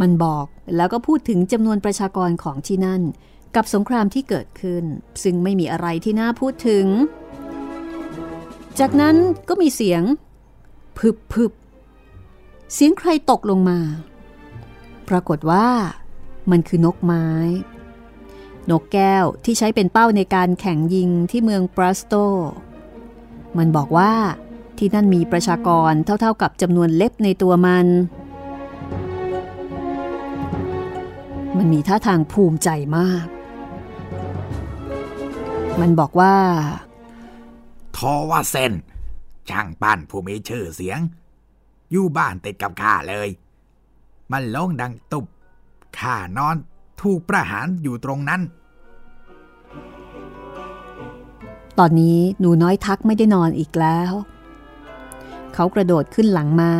[0.00, 3.02] มันบอกแล้วก็พูดถึงจำนวนประชากรของที่นั่น
[3.54, 4.84] กับสงครามที่เกิดขึ้น
[5.22, 6.86] ซึ่งไม่มีอะไรที่น่าพูดถึง
[8.78, 9.16] จากนั้น
[9.48, 10.02] ก็มีเสียง
[10.98, 11.52] พึบพึบ
[12.74, 13.78] เสียงใครตกลงมา
[15.08, 15.66] ปรากฏว่า
[16.50, 17.26] มันคือนกไม้
[18.70, 22.14] นกแก้วที่ใช้เป็นเป้าในการแข่งยิงที่เมืองปรัสโต
[23.58, 24.12] มันบอกว่า
[24.78, 27.86] ที่นั่นมีประชากรเท่าๆกับจำนวนเล็บในตัวมัน
[31.56, 33.26] มันมีท่าทางภูมิใจมาก
[35.80, 36.36] มันบอกว่า
[37.96, 38.72] ทอว่าเซน
[39.48, 41.00] ช่างปั้นผู้มีชื่อเสียง
[41.90, 43.28] อยู่บ้านติดกับข้าเลย
[44.32, 45.26] มันลงดังตุบ
[45.98, 46.56] ข้านอน
[47.02, 48.40] ถูกประหารอยู่ตรงนั้น
[51.78, 54.12] ตอนนี้หนูน้อยทักไม่ได้นอนอีกแล้ว
[55.54, 56.72] เขากระโดดขึ้นหลังม้า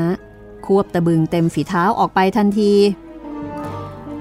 [0.66, 2.72] ควบตะบึงเต็มฝีเท้าออกไปทันที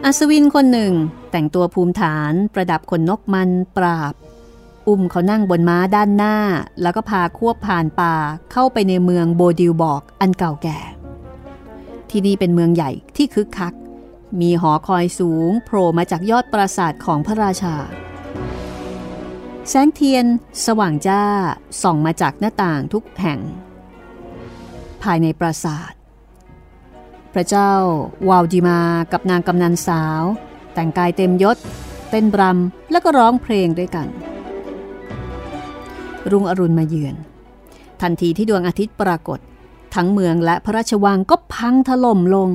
[0.04, 0.94] อัศวินคนหนึ่ง
[1.32, 4.14] แต่งตัวภูมิฐานประดับขนนกมันปราบ
[4.88, 6.36] อุ้มเขานั่งบนม้าด้านหน้า
[6.82, 8.16] แล้วก็พาควบผ่านป่า
[8.52, 10.80] เข้าไปในเมืองโบดิลบอกอันเก่าแก่
[12.10, 13.74] ที่นี่เป็นเมืองใหญ่ที่คึกคัก
[14.42, 17.76] มีหอคอยสูงโผล่มาจากยอดปราสาทของพระราชา
[19.70, 20.26] แสงเทียน
[20.66, 21.24] สว่างจ้า
[21.82, 23.40] ส่องมาจากหน้าต่างทุกแห่ง
[25.04, 25.94] ภายในปราสาท
[27.34, 27.72] พระเจ้า
[28.30, 28.80] วาวดิมา
[29.12, 30.24] กับนางกำนันสาว
[30.74, 31.58] แต่งกายเต็มยศ
[32.10, 34.08] เต้นรำแล้วก็ร้องเพลงด้วยกัน
[36.32, 37.16] รุ่งอรุณมาเยือน
[38.02, 39.40] ทันทีที่ดวงอาทิตย์ปรากฏ
[39.96, 42.50] ทั้งเมืองและพระราชวังก็พังถล่มลง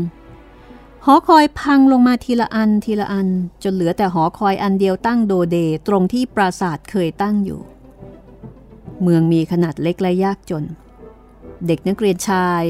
[1.06, 3.28] หอคอยพังลงมาทีละอันทีละอัน
[3.62, 7.60] จนเหลือแต่หอคอยอันเดียวตั้งโดเดตรงที่ปราสาทเคยตั้งอยู่
[9.02, 10.64] เมืองมีขนาดเล็กและยากจน
[11.66, 12.62] เด็กนักเรียนชาย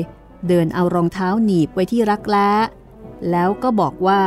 [0.49, 2.51] เดินเอารองเท้าหนีบไว้ที่รักแร้
[3.31, 4.23] แล้วก็บอกว่า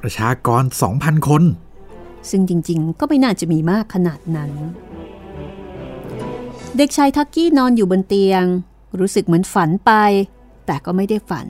[0.00, 0.62] ประชากร
[0.94, 1.42] 2,000 คน
[2.30, 4.50] ซึ่งจริงๆ ก็ไม่น่าจะมีมากขนาดนั้น
[6.76, 8.44] เด็กชายทักกี้นอนอยู่บนเตียง
[8.98, 9.92] รู้สึกเหมือนฝันไป
[10.66, 11.48] แต่ก็ไม่ได้ฝัน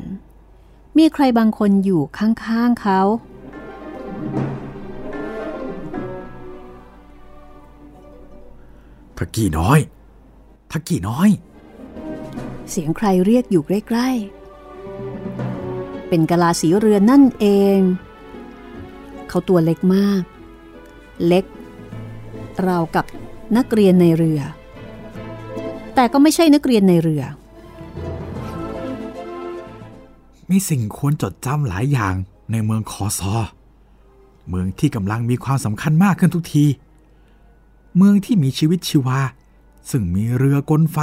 [0.99, 3.01] มีใครบางคนอยู่ข้างๆเขา
[9.19, 9.79] ทักกี้น้อย
[10.73, 11.29] ทักกี้น้อย
[12.71, 17.79] เสียงใครเรียกอยู่ใกล้ๆ เป็นกะลาสีเรือนนั่นเอง
[19.29, 20.23] เขาตัวเล็กมาก
[21.27, 21.45] เล็ก
[22.67, 23.05] ราวกับ
[23.57, 24.41] นักเรียนในเรือ
[25.95, 27.23] แต่ก็ไม่ใช่นักเรียนในเรือ
[30.51, 32.15] มีสิ่งควรจดจำหลายอย่าง
[32.51, 33.35] ในเมืองคอซอ
[34.49, 36.65] เมืองที่กำลังมีความสำคัญมากขึ้นทุกที
[37.97, 39.19] เมืองที่มีชีวิตชีวา
[39.91, 40.99] ซึ่งมีเรือกลไฟ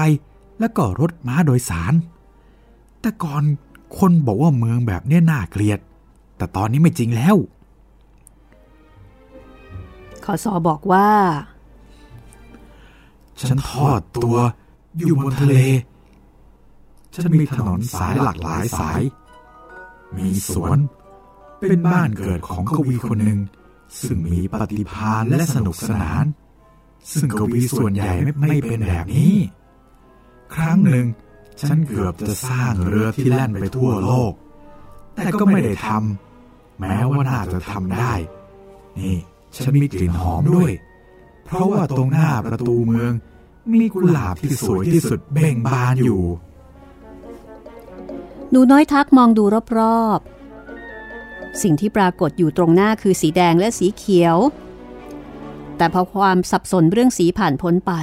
[0.59, 1.93] และก็รถม้าโดยสาร
[3.01, 3.43] แต่ก่อน
[3.97, 5.79] คนบอกว่าเมืองแบบเนี้ยน่าเกลียด
[6.37, 7.35] แต่ตอนนี้ไม่จริงแล้ว
[10.23, 11.07] ขอสอบอกว่า
[13.41, 14.37] ฉันทอดตัว
[14.97, 15.55] อยู่บนทะเล
[17.13, 19.01] ฉันมีถนนสายหลากหลายสาย
[20.17, 20.77] มีสวน
[21.59, 23.39] เป็นบ้านเกิดของกวีคนหนึ่ง
[24.03, 26.25] ซึ่งมีปฏิภาณและสนุกสนาน
[27.11, 29.35] ซึ่งกวีส่วนใหญ่ไม่ไม่เป็นแบบนี้
[30.55, 31.07] ครั้งหนึ่ง
[31.61, 34.33] ฉันเกือบจะสร้างเรือที่แล่นไปทั่วโลก
[35.15, 38.13] แต่ก็ไม่ได้ทำแม้ว่าน่าจะทำได้
[38.99, 39.17] นี่
[39.55, 40.73] ฉันมีกลิ่นหอมด้วย
[41.45, 43.13] เพราะว่าตรงหน้าประตูเมือง
[43.73, 46.23] มีกุหลาบที่สวยที่สุดเบ่งบานอยู่
[48.55, 49.43] หนูน้อยทักมองดู
[49.79, 54.37] รอบๆ สิ่งที่ปรากฏอยู่ตรงหน้าคือสีแดงและสีเขียว
[55.77, 57.93] แต่พอความสับสนเรื่องสีผ่านพ้นไป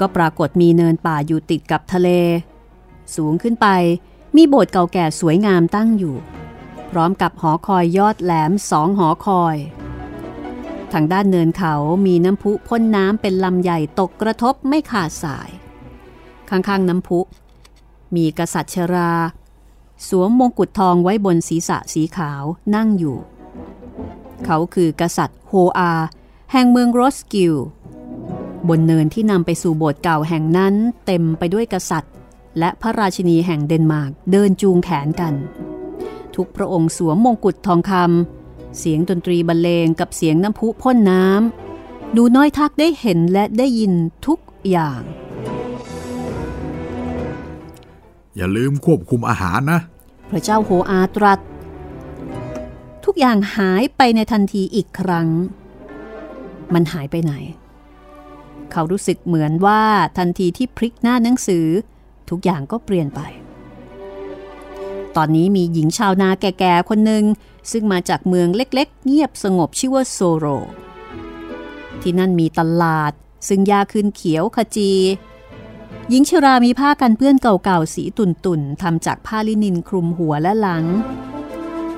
[0.00, 2.08] ก็ปรากฏมีเนินป่าอยู่ติดกับทะเล
[3.16, 3.66] สูงขึ้นไป
[4.36, 6.16] มีโบสถ์เก่าแก่สวยงามตั้งอยู่
[6.90, 9.56] พร้อมกับหอคอยยอดแหลมสองหอคอย
[10.92, 11.74] ทางด้านเนินเขา
[12.06, 15.50] มีน้ำพุพ่นน้ำเป็นลำใหญ่ตกกระทบไม่ขาดสาย
[16.50, 17.20] ข้างๆน้ำพุ
[18.14, 19.12] มีกษัตริย์ชรา
[20.08, 22.42] สวมมงกุฎทองไว้บนศีรษะสีขาว
[22.74, 23.16] นั่งอยู่
[24.44, 25.92] เขาคือกษัตริย์โฮอา
[26.52, 27.54] แห่งเมืองโรสกิล
[28.68, 30.74] บนเนินที่นำไปสู่โบสถ์เก่าแห่งนั้น
[31.06, 32.12] เต็มไปด้วยกษัตริย์
[32.58, 35.34] และพระราชินีแห่งเดนมาร์กเดินจูงแขนกัน
[36.34, 43.92] ทุกพระองค์สวมมงกุฎทองคำเสียงดนตรีบรรเลงกับเสียงน้ำพุพ่นน้ำหนูน้อยทักได้เห็นและได้ยิน
[44.26, 45.00] ทุกอย่าง
[48.40, 49.80] อย่าลืมควบคุมอาหารนะ
[50.30, 51.40] พระเจ้าโฮอาตรัส
[53.04, 55.28] ทุกอย่างหายไปในทันทีอีกครั้ง
[56.74, 57.32] มันหายไปไหน
[58.72, 59.82] เขารู้สึกเหมือนว่า
[60.18, 61.66] ทันทีที่พลิกหน้าหนังสือ
[62.30, 63.20] ทุกอย่างก็เปลี่ยนไป
[65.16, 67.24] ตอนนี้มีหญิงชาวนาแก่ๆคนหนึ่ง
[67.72, 70.46] ซึ่งมาจากเมืองเล็กๆ เงียบสงบชื่อว่าโซโร
[72.00, 73.12] ที่นั่นมีตลาด
[73.48, 74.92] ซึ่งยาขึ้นเขียวขจี
[76.12, 80.84] หญิงชรามีผ้ากันเปื้อนเก่าๆสีตุ่นๆทำจากผ้าลินินคลุมหัวและหลัง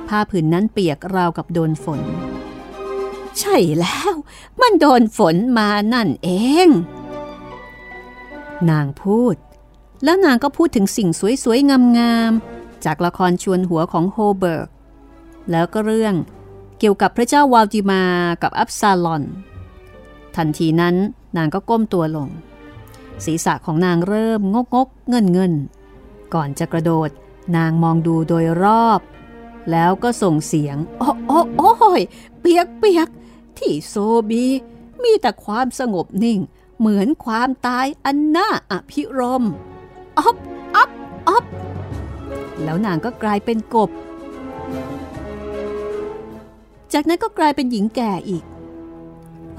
[0.07, 2.01] ผ้าผืนนั้นเปียกราวกับโดนฝน
[3.39, 4.11] ใช่แล้ว
[4.61, 6.29] มันโดนฝนมานั่นเอ
[6.65, 6.67] ง
[8.69, 9.35] นางพูด
[10.03, 11.09] แล้วนางก็พูดถึงสิ่ง
[11.43, 14.67] สวยๆ งามๆ จากละครชวนหัวของโฮเบิร์ก
[15.51, 16.15] แล้วก็เรื่อง
[16.79, 18.03] เกี่ยวกับพระเจ้าวาลดิมา
[18.41, 19.23] กับอับซาลอน
[20.35, 20.95] ทันทีนั้น
[21.37, 22.29] นางก็ก้มตัวลง
[23.25, 25.53] ศีรษะของนางเริ่มงกงกเงินเงิน
[26.33, 27.09] ก่อนจะกระโดด
[27.55, 28.99] นางมองดูโดยรอบ
[29.71, 32.01] แล้วก็ส่งเสียง โอ้โอ้โอ้ย
[32.39, 33.07] เปียกเปียก
[33.57, 33.95] ที่โซ
[34.29, 34.45] บี
[35.03, 36.39] มีแต่ความสงบนิ่ง
[36.79, 39.43] เหมือนความตายอันน่าอภิรม
[40.17, 40.37] อ๊อบ
[40.75, 40.89] อ๊อบ
[41.27, 41.43] อ๊อบ
[42.63, 43.89] แล้วนางก็กลายเป็นกบ
[46.93, 48.43] จากนั้นก็กลายเป็นหญิงแก่อีก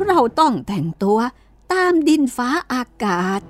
[0.06, 1.18] เราต้องแต่งตัว
[1.74, 3.40] ตามดินฟ้าอากาศ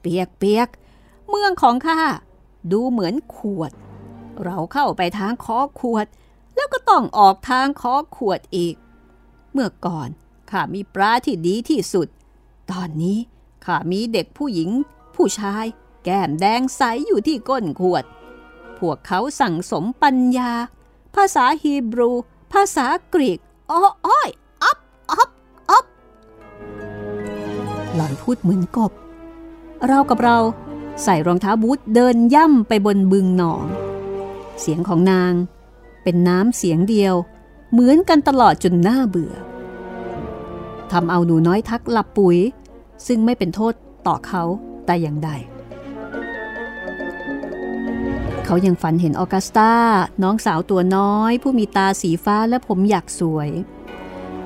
[0.00, 0.68] เปียกเปียก
[1.28, 2.02] เมืองของข้า
[2.72, 3.72] ดูเหมือนขวด
[4.42, 6.06] เราเข้าไปทางคอขวด
[6.54, 8.74] แล้วก็ต้องออกทางคอขวดอีก
[9.52, 10.08] เมื่อก่อน
[10.50, 12.08] ข้ามีปลาที่ดีที่สุด
[12.70, 13.18] ตอนนี้
[13.64, 14.70] ข้ามีเด็กผู้หญิง
[15.14, 15.64] ผู้ชาย
[16.04, 18.04] แก้มแดงใสอยู่ที่ก้นขวด
[18.78, 20.52] พวกเขาสั่งสมปัญญา
[21.14, 22.10] ภาษาฮีบรู
[22.52, 23.38] ภาษากรีก
[23.70, 24.30] อ้ออ้อย
[27.94, 28.92] หล่อนพูดเหมือนกบ
[29.86, 30.38] เรากับเรา
[31.02, 33.64] ใส่รองเท้าบูทเดินย่ำไปบนบึงหนอง
[34.60, 35.32] เสียงของนาง
[36.02, 37.14] เป็นน้ำเสียงเดียว
[37.72, 39.34] เหมือนกันตลอดจนหน่าเบื่อ
[40.92, 42.38] ทำเอาหนูน้อยทักหลับปุ๋ย
[43.06, 43.74] ซึ่งไม่เป็นโทษ
[44.06, 44.42] ต่อเขา
[44.86, 45.30] แต่อย่างใด
[48.44, 49.72] เขายังฝันเห็นออกัสตา
[50.22, 53.48] น้องสาวตัวน้อย ผู้มีตาสีฟ้าและผมอยากสวย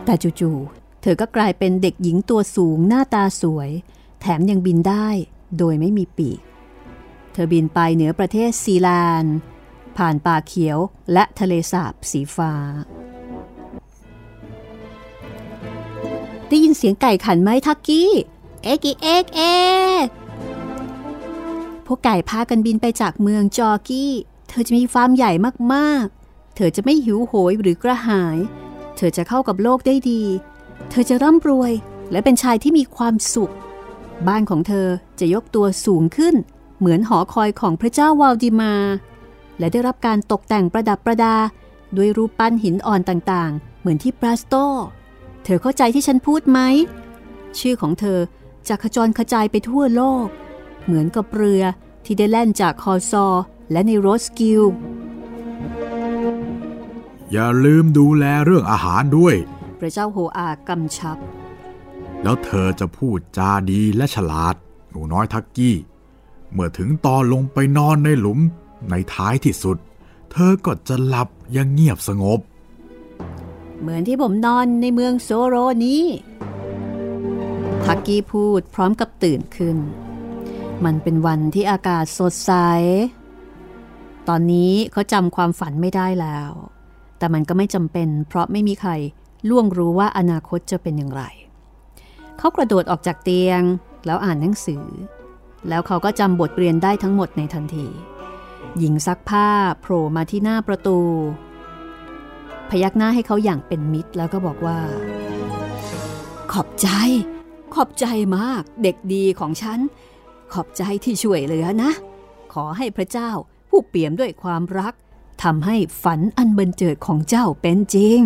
[0.05, 0.78] แต่จู่ๆ
[1.11, 3.71] ธอก็กลายเป็นเด็กหญิงตัวสูงหน้าตาสวย
[4.21, 5.09] แถมยังบินได้
[5.59, 6.41] โดยไม่มีปีก
[7.33, 8.89] เธอบินไปเหนือประเทศซีแล
[9.21, 9.37] นด์
[9.97, 10.79] ผ่านป่าเขียว
[11.13, 12.53] และทะเลสาบสีฟ้า
[16.49, 18.13] ได้ยินเสียงไก่ขันไหมทักกี้
[18.65, 19.43] เอ็กอีเอ็กเอ
[20.05, 20.07] ก
[21.87, 24.13] พวกไก่พากันบินไปจากเมืองจอกี้
[24.49, 25.33] เธอจะมีฟาร์มใหญ่
[25.75, 28.39] มากๆ เธอจะไม่หิวโหยหรือกระหาย
[28.97, 30.23] เธอจะเข้ากับโลกได้ดี
[30.91, 31.73] เธอจะร่ำรวย
[32.11, 33.53] และเป็นชายที่มีความสุข
[34.29, 34.89] บ้านของเธอ
[35.21, 36.35] จะยกตัวสูงขึ้น
[36.79, 38.75] เหมือนหอคอยของพระเจ้าวาลดิมา
[39.59, 41.37] และได้รับการตกแต่งประดับประดา
[41.97, 44.55] ด้วยรูปปั้นหินอ่อนต่างๆ เหมือนที่ปราสโต
[45.45, 46.61] เธอเข้าใจที่ฉันพูดไหม
[47.59, 48.19] ชื่อของเธอ
[48.69, 50.27] จะขจรขจายไปทั่วโลก
[50.85, 51.63] เหมือนกับเรือ
[52.05, 53.27] ที่ได้แล่นจากคอซอ
[53.73, 54.63] และในโรสกิล
[57.33, 59.35] อย่าลืมดูแลเรื่องอาหารด้วย
[59.81, 61.19] พระเจ้าโฮอากำชับ
[62.23, 64.55] แล้วเธอจะพูดจาดีและฉลาด
[64.91, 65.77] หนูน้อยทักกี้
[66.53, 68.39] เมื่อถึงตอนลงไปนอนในหลุม
[68.91, 69.77] ในท้ายที่สุด
[70.33, 72.41] เธอก็จะหลับอย่างเงียบสงบ
[73.81, 76.03] เหมือนที่ผมนอนในเมืองโซโรนี้
[77.85, 79.77] ทักกี้พูดพร้อมกับตื่นขึ้น
[80.85, 82.53] มันเป็นวันที่อากาศสดใส
[84.29, 86.51] ตอนนี้เขาจำความฝันไม่ได้แล้ว
[87.19, 88.93] แต่มันก็ไม่จำเป็นเพราะไม่มีใคร
[89.49, 91.23] ล่วงรู้ว่าอนาคตจะเป็นอย่างไร
[92.39, 93.63] เขากระโดดออกจากเตียง
[94.07, 94.85] แล้วอ่านหนังสือ
[95.69, 97.87] แล้วเขาก็จำบทเรียนได้ทั้งหมดในทันที
[98.79, 99.49] หญิงซักผ้า
[99.81, 100.99] โผล่มาที่หน้าประตู
[102.69, 104.79] พยักหน้าให้เขาอย่างเป็นมิตรแล้วก็บอกว่า
[106.53, 106.89] ขอบใจ
[107.75, 109.79] ขอบใจมาก เด็กดีของฉัน
[110.53, 111.91] ขอบใจที่ช่วยเหลือนะ
[112.53, 113.31] ขอให้พระเจ้า
[113.69, 114.95] ผู้เปี่ยมด้วยความรัก
[115.43, 118.21] ทำให้ฝันอันบันเจิดของเจ้าเป็นจริง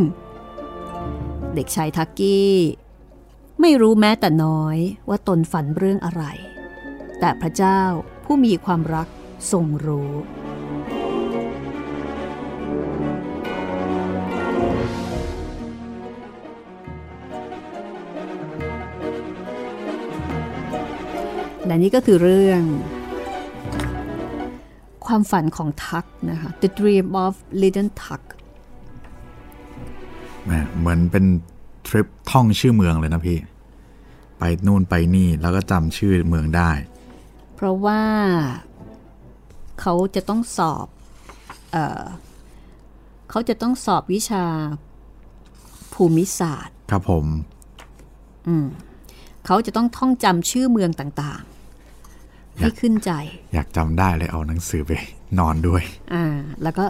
[1.54, 2.54] เด็กชายทักกี้
[3.60, 4.76] ไม่รู้แม้แต่น้อย
[5.08, 6.24] ว่าตนฝันเรื่องอะไร
[7.20, 7.80] แต่พระเจ้า
[8.24, 9.08] ผู้มีความรัก
[9.52, 10.12] ทรงรู้
[21.66, 22.62] และนี่ก็คือเรื่อง
[25.06, 28.22] ความฝันของทักนะคะ The Dream of Little Tuck
[30.44, 31.24] เหมือนเป็น
[31.86, 33.38] ทริปท่องชื่อเมืองเลยนะพี่
[34.38, 36.70] ไปนู่นไปนี่แล้วก็จำชื่อเมืองได้
[37.54, 38.02] เพราะว่า
[39.80, 40.86] เขาจะต้องสอบ
[41.72, 42.02] เออ
[43.30, 44.44] เขาจะต้องสอบวิชา
[45.94, 47.26] ภูมิศาสตร์ ครับผม
[49.46, 53.10] เขาจะต้องท่องจำชื่อเมืองต่างๆ ให้ขึ้นใจ
[53.54, 54.90] อยากจำได้เลยเอาหนังสือไป
[55.38, 55.82] นอนด้วย
[56.14, 56.24] อ่า
[56.62, 56.84] แล้วก็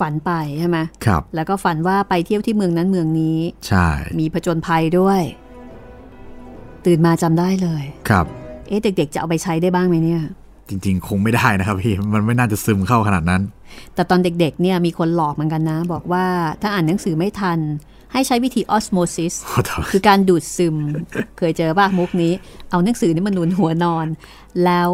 [0.00, 5.20] ฝันไปใช่ไหมครับ แล้วก็ฝันว่าไปเที่ยวที่เมืองนั้นเมืองนี้ ใช่ มีผจญภัยด้วย
[6.86, 8.26] ตื่นมาจำได้เลย ครับ
[8.68, 10.22] เอ๊ะเด็ก ๆ จะเอาไปใช้ได้บ้างไหมเนี่ย
[10.68, 13.42] จริง ๆ คงไม่ได้นะครับพี่ มันไม่น่าจะซึมเข้าขนาดนั้น
[13.94, 16.24] แต่ตอนเด็ก ๆ เนี่ยมีคนหลอกเหมือนกันนะ บอกว่า
[16.62, 17.58] ถ้าอ่านหนังสือไม่ทัน
[18.12, 20.76] ให้ใช้วิธีออสโมซิสขอโทษคือการดูดซึม
[21.38, 22.32] เคยเจอป่ะมุกนี้
[22.70, 24.06] เอาหนังสือนี่มันหนุนหัวนอน
[24.64, 24.88] แล้ว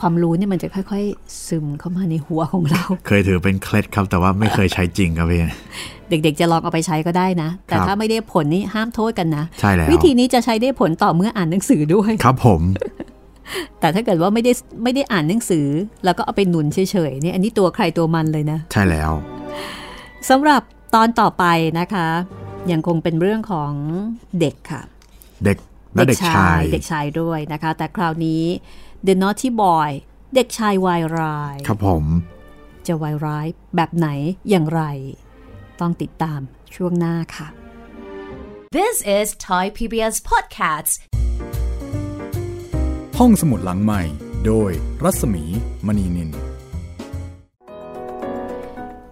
[0.00, 5.40] ความรู้เนี่ยมันจะค่อย ๆ ซึมเข้ามาในหัวของเรา เคยถือเป็นเคล็ดครับแต่ว่าไม่เคยใช้จริงครับพี่
[6.10, 12.60] เด็กๆจะลองเอาไปใช้ก็ได้นะ แต่ครับถ้าไม่ได้ผลนี่ห้ามโทษกันนะใช่แล้ววิธีนี้จะใช้ได้ผลต่อเมื่ออ่านหนังสือด้วย ครับผม
[13.80, 15.66] แต่ถ้าเกิดว่าไม่ได้ไม่ได้อ่านหนังสือ
[16.04, 16.78] แล้วก็เอาไปหนุนเฉ
[17.10, 19.10] ยๆเนี่ยอันนี้ตัวใครตัวมันเลยนะ ใช่แล้ว
[20.28, 20.62] สำหรับ
[20.94, 21.44] ตอนต่อไป
[21.80, 22.06] นะคะ
[22.72, 23.72] ยังคงเป็นเรื่องของ
[24.40, 24.82] เด็กค่ะ
[25.44, 25.58] เด็ก
[25.94, 28.42] และเด็กชายเด็กชายด้วยนะคะ แต่คราวนี้
[29.06, 29.90] The Naughty Boy
[30.34, 32.04] เด็กชายวายร้าย ครับผม
[32.86, 34.08] จะวายร้ายแบบไหน
[34.48, 34.82] อย่างไร
[35.80, 36.40] ต้องติดตาม
[36.74, 37.48] ช่วงหน้าค่ะ
[38.76, 40.94] This is Thai PBS Podcasts.
[43.18, 44.02] ห้องสมุดหลังใหม่
[44.46, 44.70] โดย
[45.04, 45.44] รัศมี
[45.86, 46.30] มณีนิน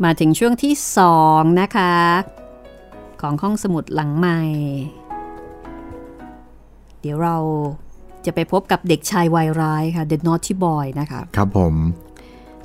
[0.04, 1.94] มาถึงช่วงที่สองนะคะ
[3.20, 4.40] ของห้องสมุดหลังใหม่
[7.00, 7.38] เดี๋ยวเรา
[8.26, 11.74] จะไปพบกับเด็กชายวายร้ายค่ะ The Naughty Boy นะคะ ครับผม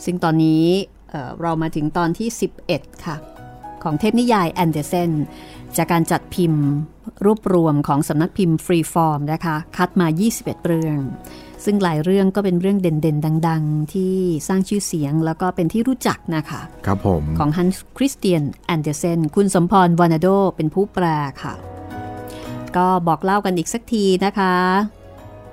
[0.06, 0.66] ซึ่งตอนนี้
[1.10, 2.30] เอ่อเรามาถึงตอนที่
[2.66, 3.16] 11 ค่ะ
[3.84, 5.12] ของเทพนิยายแอนเดอร์เซน
[5.78, 6.66] จากการจัดพิมพ์
[7.26, 10.98] รวบรวมของสำนักพิมพ์ฟรีฟอร์มนะคะ คัดมา 21 เรื่อง
[11.66, 14.16] ซึ่งหลายเรื่องก็เป็นเรื่องเด่นๆ ดัง ๆ ที่
[14.48, 21.06] สร้างชื่อเสียงแล้วก็เป็นที่รู้จักนะคะ ครับผม ของฮันส์คริสเตียนแอนเดอร์เซนคุณสมพรวานาโดเป็นผู้แปล
[21.44, 21.54] ค่ะ
[22.76, 24.56] ก็บอกเล่ากันอีกสักทีนะคะ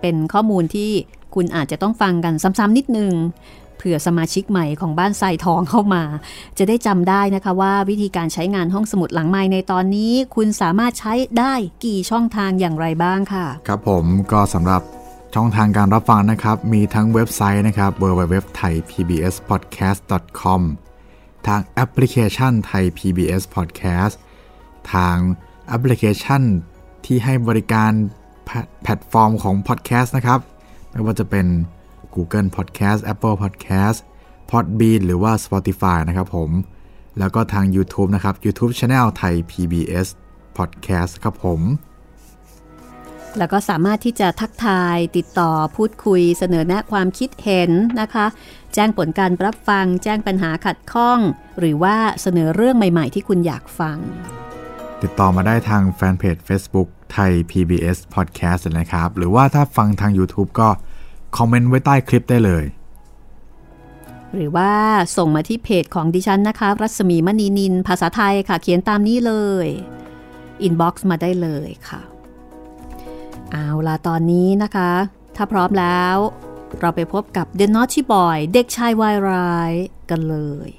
[0.07, 0.91] เป็นข้อมูลที่
[1.35, 3.13] คุณอาจจะต้องฟังกันซ้ำๆนิดนึง
[3.77, 6.03] เผื่อสมาชิกใหม่ของบ้านทรายทองเข้ามา
[6.59, 11.55] จะได้จำได้นะคะว่าวิธีการใช้งานห้องสมุดหลังไม้ในตอนนี้ คุณสามารถใช้ได้
[11.85, 14.83] กี่ช่องทางอย่างไรบ้างค่ะ ครับผมก็สำหรับ
[15.35, 20.61] ช่องทางการรับฟังนะครับ มีทั้งเว็บไซต์นะครับ www.thaipbspodcast.com
[21.47, 24.15] ทางแอปพลิเคชัน Thai PBS Podcast
[24.93, 25.17] ทาง
[25.67, 26.43] แอปพลิเคชัน
[27.05, 27.93] ที่ให้บริการ
[28.47, 30.41] แพลแพลตฟอร์มของ Podcast นะครับ
[30.91, 31.47] ไม่ว่าจะเป็น
[32.15, 33.97] Google Podcast Apple Podcast
[34.51, 36.51] Podbean หรือว่า Spotify นะครับผม
[37.19, 40.07] แล้วก็ทาง YouTube นะครับ YouTube Channel Thai PBS
[40.59, 41.61] Podcast ครับผม
[43.39, 47.71] แล้วก็สามารถที่จะทักทายติดต่อพูดคุยเสนอแนะความคิดเห็น
[48.01, 48.27] นะคะ
[48.75, 51.19] แจ้งผลการรับฟัง แจ้งปัญหาขัดข้อง
[51.59, 53.97] หรือว่าเสนอเรื่องใหม่ ๆ ที่คุณอยากฟัง
[55.03, 60.69] ติดต่อมาได้ทางแฟนเพจ Facebook ไทย PBS Podcast นะครับ หรือว่าถ้าฟังทาง YouTube ก็
[61.37, 62.65] คอมเมนต์ไว้ใต้คลิปได้เลย
[64.35, 64.73] หรือว่า
[65.17, 69.35] ส่งมาที่เพจของดิฉันนะคะ รัศมีมณีนิน ภาษาไทยค่ะ เขียนตามนี้เล
[69.65, 69.67] ย
[70.63, 72.01] inbox มาได้เลยค่ะ
[73.53, 74.93] เอาล่ะตอนนี้นะคะ
[75.37, 76.17] ถ้าพร้อมแล้ว
[76.81, 79.73] เราไปพบกับ The Naughty Boy เด็กชายวายร้าย
[80.11, 80.37] กันเล
[80.69, 80.71] ย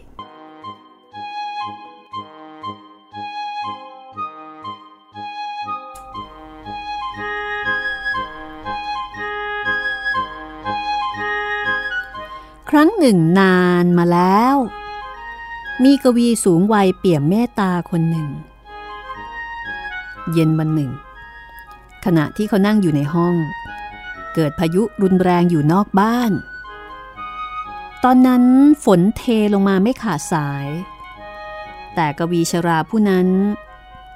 [12.78, 14.56] รั้งหนึ่งนานมาแล้ว
[15.84, 18.28] มีกวีสูงวัยเปี่ยมเมตตาคนหนึ่ง
[20.32, 20.92] เย็นวันหนึ่ง
[22.06, 23.36] ขณะที่เขานั่งอยู่ในห้อง
[24.34, 26.32] เกิดพายุรุนแรงอยู่นอกบ้าน
[28.04, 28.44] ตอนนั้น
[28.84, 29.24] ฝนเท
[29.54, 30.68] ลงมาไม่ขาดสาย
[31.96, 33.28] แต่กวีชราผู้นั้น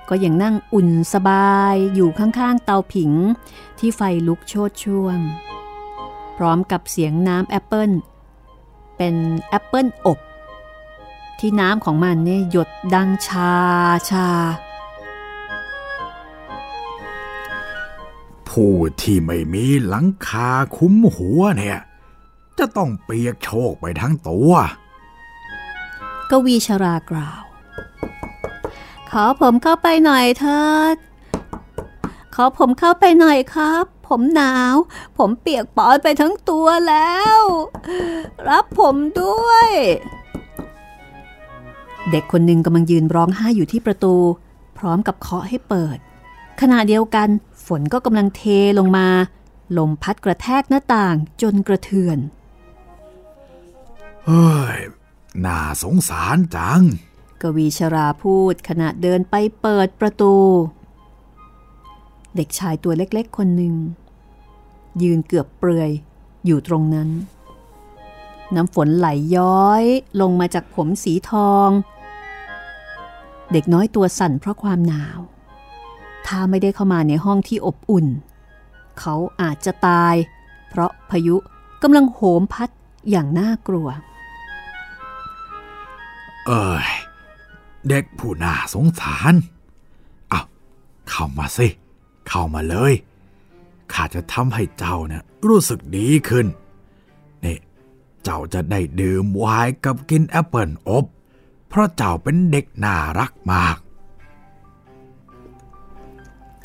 [0.09, 3.11] ก็ยังนั่งอุ่นสบายอยู่ข้างๆเตาผิง
[3.79, 5.19] ที่ไฟลุกโชดช่วง
[6.37, 7.91] พร้อมกับเสียงน้ำแอปเปิล
[9.03, 10.19] เป็นแอปเปิลอบ
[11.39, 13.53] ที่น้ำของมันเนี่ยหยดดังชา
[14.09, 14.29] ชา
[18.49, 21.79] ผู้ที่ไม่มีหลังคาคุ้มหัวเนี่ย
[22.59, 24.51] จะต้องเปียกโชกไปทั้งตัว
[26.29, 27.43] กวีชรากล่าว
[29.09, 30.95] ขอผมเข้าไปหน่อยเถิด
[32.35, 34.75] ขอผมเข้าไปหน่อยครับ ผมหนาว
[35.17, 37.39] ผมเปียกปอนไปทั้งตัวแล้ว
[38.49, 39.69] รับผมด้วย
[42.11, 44.15] เด็กคนหนึ่งกำลังยืนร้องไห้อยู่ที่ประตู
[44.77, 45.97] พร้อมกับเคาะให้เปิด
[46.61, 47.29] ขณะเดียวกัน
[47.65, 48.41] ฝนก็กำลังเท
[48.79, 49.07] ลงมา
[49.77, 52.17] ลมพัดกระแทกหน้าต่างจนกระเทือน
[54.25, 54.77] เฮ้ย
[55.45, 56.81] น่าสงสารจัง
[57.41, 60.35] กวีชราพูดขณะเดินไปเปิดประตู
[62.35, 63.75] เด็กชายตัวเล็กๆ คนหนึ่ง
[65.01, 65.91] ยืนเกือบเปลือย
[66.45, 67.09] อยู่ตรงนั้น
[68.55, 69.83] น้ำฝนไหลย้อย
[70.21, 71.69] ลงมาจากผมสีทอง
[73.51, 75.19] เด็กน้อยตัวสั่นเพราะความหนาว
[76.25, 78.07] ถ้าไม่ได้เข้ามาในห้องที่อบอุ่น
[78.99, 80.15] เขาอาจจะตาย
[80.69, 81.35] เพราะพายุ
[81.83, 82.69] กำลังโหมพัด
[83.09, 83.87] อย่างน่ากลัว
[86.47, 86.87] เอ้ย
[87.87, 89.33] เด็กผู้น่าสงสาร
[90.29, 90.41] เอา
[91.09, 91.67] เข้ามาสิ
[92.27, 92.93] เข้ามาเลย
[93.93, 96.47] ข้าจะทำให้เจ้าเนี่ยรู้สึกดีขึ้น
[97.45, 97.57] นี่
[98.23, 101.05] เจ้าจะได้ดื่มไวน์กับกินแอปเปิลอบ
[101.69, 103.77] เพราะเจ้าเป็นเด็กน่ารักมาก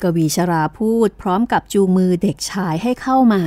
[0.01, 3.41] กวีชราพูดพร้อมกับจูงมือเด็กชายให้เข้ามา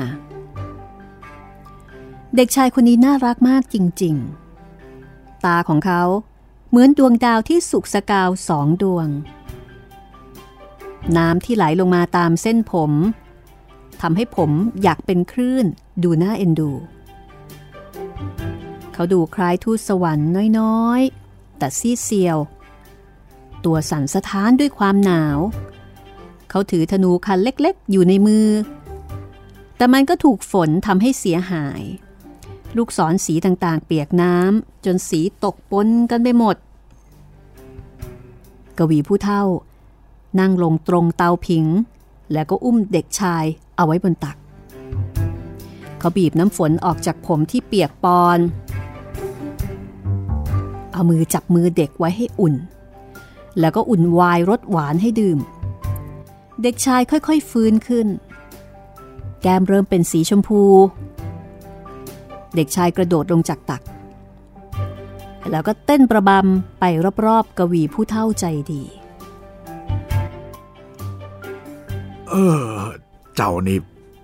[2.37, 4.15] เด็กชายคนนี้น่ารักมากจริง
[4.81, 6.03] ๆ ตาของเขา
[6.69, 9.09] เหมือนดวงดาวที่สุกสกาวสองดวง
[11.17, 12.93] น้ำที่ไหลลงมาตามเส้นผม
[14.01, 14.51] ทำให้ผม
[14.83, 15.67] อยากเป็นคลื่น
[16.03, 16.71] ดูน่าเอ็นดู
[18.93, 22.39] เขาดูคล้ายทูตสวรรค์น้อยๆ แต่ซีเซียว
[23.65, 25.39] ตัวสั่นสะท้านด้วยความหนาว
[26.51, 28.49] เขาถือธนูคันเล็กๆ อยู่ในมือ
[29.77, 31.83] แต่มันก็ถูกฝนทำให้เสียหาย
[32.77, 36.57] ลูกศรสีต่างๆ เปียกน้ำจนสีตกปนกันไปหมด
[38.79, 39.43] กวีผู้เท่า
[40.41, 41.67] นั่งลงตรงเตาผิง
[42.33, 43.45] แล้วก็อุ้มเด็กชาย
[43.77, 44.37] เอาไว้บนตัก
[45.99, 48.39] เขาบีบน้ำฝนออกจากผมที่เปียกปอน
[50.93, 52.55] เอามือจับมือเด็กไว้ให้อุ่น
[53.61, 55.39] แล้วก็อุ่นวายรสหวานให้ดื่ม
[56.63, 58.07] เด็กชายค่อยๆฟื้นขึ้น
[59.43, 60.63] แก้มเริ่มเป็นสีชมพู
[62.57, 63.83] เด็กชายกระโดดลงจากตัก
[65.51, 66.85] แล้วก็เต้นประบำไป
[67.27, 68.83] รอบๆกวีผู้เท่าใจดี
[72.31, 72.65] เออ
[73.37, 73.79] เจ้านี่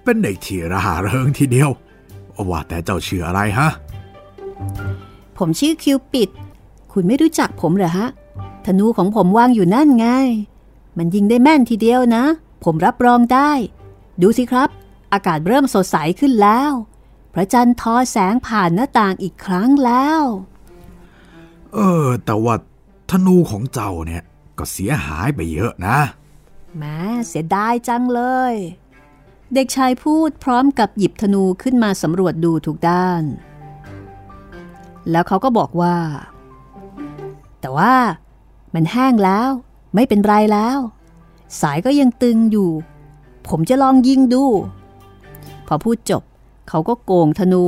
[0.05, 1.71] เป็นเด็กที่ระหาเริงทีเดียว
[2.51, 3.69] ว่าแต่เจ้าชื่ออะไรฮะ
[5.39, 6.31] ผมชื่อคิวปิด
[6.93, 8.09] คุณไม่รู้จักผมเหรอฮะ
[8.67, 10.09] ธนูของผมวางอยู่นั่นไง
[10.97, 12.25] มันยิงได้แม่นทีเดียวนะ
[12.65, 13.51] ผมรับรองได้
[14.23, 14.69] ดูสิครับ
[15.13, 16.73] อากาศเริ่มสดใสขึ้นแล้ว
[17.33, 20.23] พระจันทร์ทอแสงผ่านหน้าต่างอีกครั้งแล้ว
[21.75, 22.55] เออ แต่ว่า
[23.11, 24.23] ธนูของเจ้าเนี่ย
[24.59, 25.99] ก็เสียหายไปเยอะนะ
[26.79, 26.99] แม้
[27.29, 28.23] เสียดายจังเล
[28.53, 28.55] ย
[29.55, 33.23] เด็กชายพูดพร้อมกับหยิบธนูขึ้นมาสำรวจดูทุกด้าน
[35.11, 35.97] แล้วเขาก็บอกว่า
[37.61, 37.95] แต่ว่า
[38.75, 39.51] มันแห้งแล้ว
[39.95, 40.79] ไม่เป็นไรแล้ว
[41.61, 42.71] สายก็ยังตึงอยู่
[43.49, 44.45] ผมจะลองยิงดู
[45.67, 46.23] พอพูดจบ
[46.69, 47.65] เขาก็โกงธนู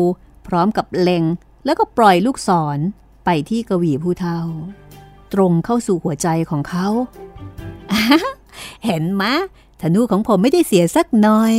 [0.46, 1.24] พร้อมกับเล็ง
[1.64, 2.78] แล้วก็ปล่อยลูกศร
[3.24, 4.40] ไปที่กวีผู้เท่า
[5.32, 6.88] ตรงเข้าสู่หัวใจของเขา
[8.84, 9.24] เห็นไหม
[9.80, 11.54] ธนูของผมไม่ได้เสียสักหน่อย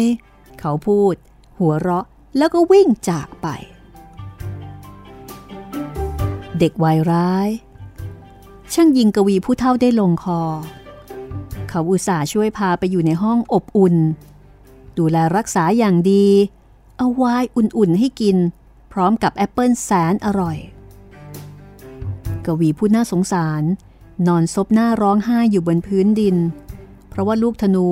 [0.59, 1.15] เขาพูด
[1.59, 2.05] หัวเราะ
[2.37, 3.47] แล้วก็วิ่งจากไป
[6.59, 7.49] เด็กวายร้าย
[8.73, 10.41] ช่างยิงกวีผู้เท่าได้ลงคอ
[11.69, 13.95] เขาอุตส่าห์ช่วยพาไปอยู่ในห้องอบอุ่น
[14.97, 16.25] ดูแลรักษาอย่างดี
[16.97, 18.37] เอาไวน์อุ่นๆให้กิน
[18.91, 20.57] พร้อมกับแอปเปิลแสนอร่อย
[22.45, 23.63] กวีผู้น่าสงสาร
[24.27, 26.35] นอนซบหน้าร้องไห้อยู่บนพื้นดิน
[27.09, 27.87] เพราะว่าลูกธนู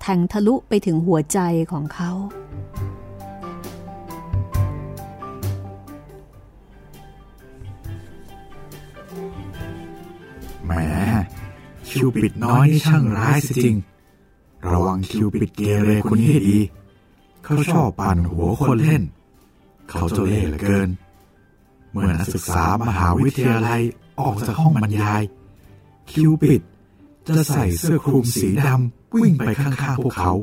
[0.00, 1.38] แทงทะลุไปถึงหัวใจ
[1.72, 2.10] ของเขา
[10.64, 10.72] แหม
[11.88, 13.76] คิวปิดน้อยนี่ช่างร้ายสิจริง
[14.70, 16.58] ระวังคิวปิดเกเรคนนี้ให้ดี
[17.44, 19.02] เขาชอบปั่นหัวคนเล่น
[19.88, 20.88] เขาเจ้าเล่ห์เหลือเกิน
[21.90, 23.80] เมื่อนักศึกษามหาวิทยาลัย
[24.20, 25.22] ออกจากห้องบรรยาย
[26.10, 26.62] คิวปิด
[27.36, 30.34] จะใส่เสื้อคลุมสีดำวิ่งไปข้างๆพวกเขา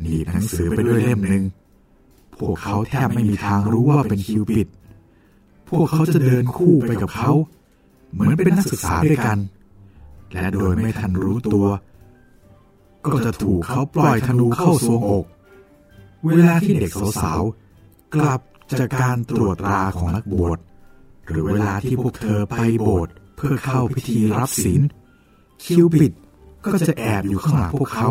[0.00, 1.44] หนีบหนังสือไปด้วยเล่มหนึ่ง
[2.38, 4.68] พวกเขาแทบไม่มีทางรู้ว่าเป็นคิวปิด
[5.68, 7.32] พวกเขาจะเดินคู่ไปกับเขา
[8.12, 9.38] เหมือนเป็นนักศึกษาด้วยกัน
[10.32, 11.66] และโดยไม่ทันรู้ตัว
[13.06, 15.26] ก็จะถูกเขาปล่อยธนูเข้าสวงอก
[16.26, 18.40] เวลาที่เด็กสาวๆกลับ
[18.78, 20.58] จากการตรวจตราของนักบวช
[21.26, 24.82] หรือเวลาที่พวกเธอไปโบสถ์เพื่อเข้าพิธีรับศีล
[25.64, 26.12] คิวปิด
[26.64, 28.08] ก็จะแอบอยู่ข้างหลังพวกเขา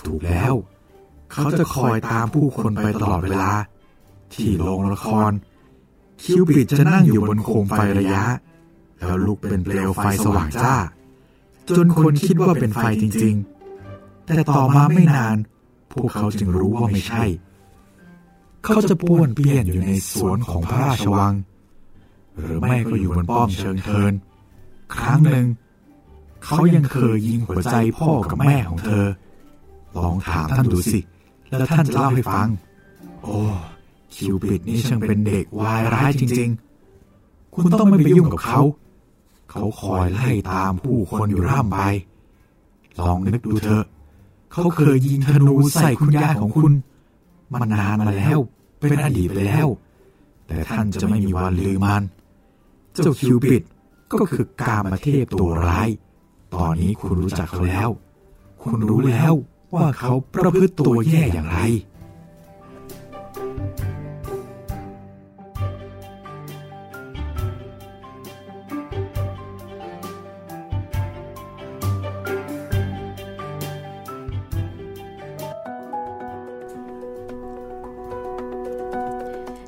[0.00, 0.54] ถูกแล้ว
[1.32, 3.52] เขาจะคอยตามผู้คนไปตลอดเวลา
[4.34, 5.32] ที่โรงละคร
[6.22, 8.24] คิวปิดจะนั่งอยู่บนโคมไฟระยะ
[8.98, 10.76] แล้วลุกเป็นเปลวไฟสว่างจ้า
[11.76, 13.34] จนคนคิดว่าเป็นไฟจริง
[13.82, 15.36] ๆ แต่ต่อมาไม่นาน
[15.92, 17.24] พวกเขาจึงรู้ว่าไม่ใช่
[18.64, 21.34] เขาจะป้วนเปี้ยนอยู่ในสวนของพระราชวัง
[22.38, 24.12] หรือไม่ก็อยู่บนป้อมเชิงเทิน
[24.94, 25.46] ครั้งหนึ่ง
[26.44, 29.06] เขายังเคยยิงหัวใจพ่อกับแม่ของเธอ
[29.96, 31.00] ลองถามท่านดูสิ
[31.58, 32.48] แล้วท่านจะเล่าให้ฟัง
[33.22, 33.36] โอ้
[34.14, 36.50] คิวปิดนี่ช่างเป็นเด็กวายร้ายจริง
[37.02, 38.60] ๆ คุณต้องไม่ไปยุ่งกับเขา
[39.50, 41.82] เขาคอยไล่ตามผู้คนอยู่ร่ำไป
[43.00, 43.84] ลองนึกดูเถอะ
[44.52, 46.72] เขาเคยยิงธนูใส่คุณย่าของคุณ
[47.52, 48.38] มันนานมาแล้ว
[48.80, 49.68] เป็นอดีตไปแล้ว
[50.46, 52.02] แต่ท่านจะไม่มีวันลืมมัน
[52.94, 53.62] เจ้าคิวปิด
[54.12, 55.88] ก็คือกามเทพตัวร้าย
[56.56, 57.90] ตอนนี้คุณรู้จักเขาแล้ว
[58.62, 59.34] คุณรู้แล้ว
[59.74, 61.58] ว่าเขาประพฤติตัวแย่อย่างไร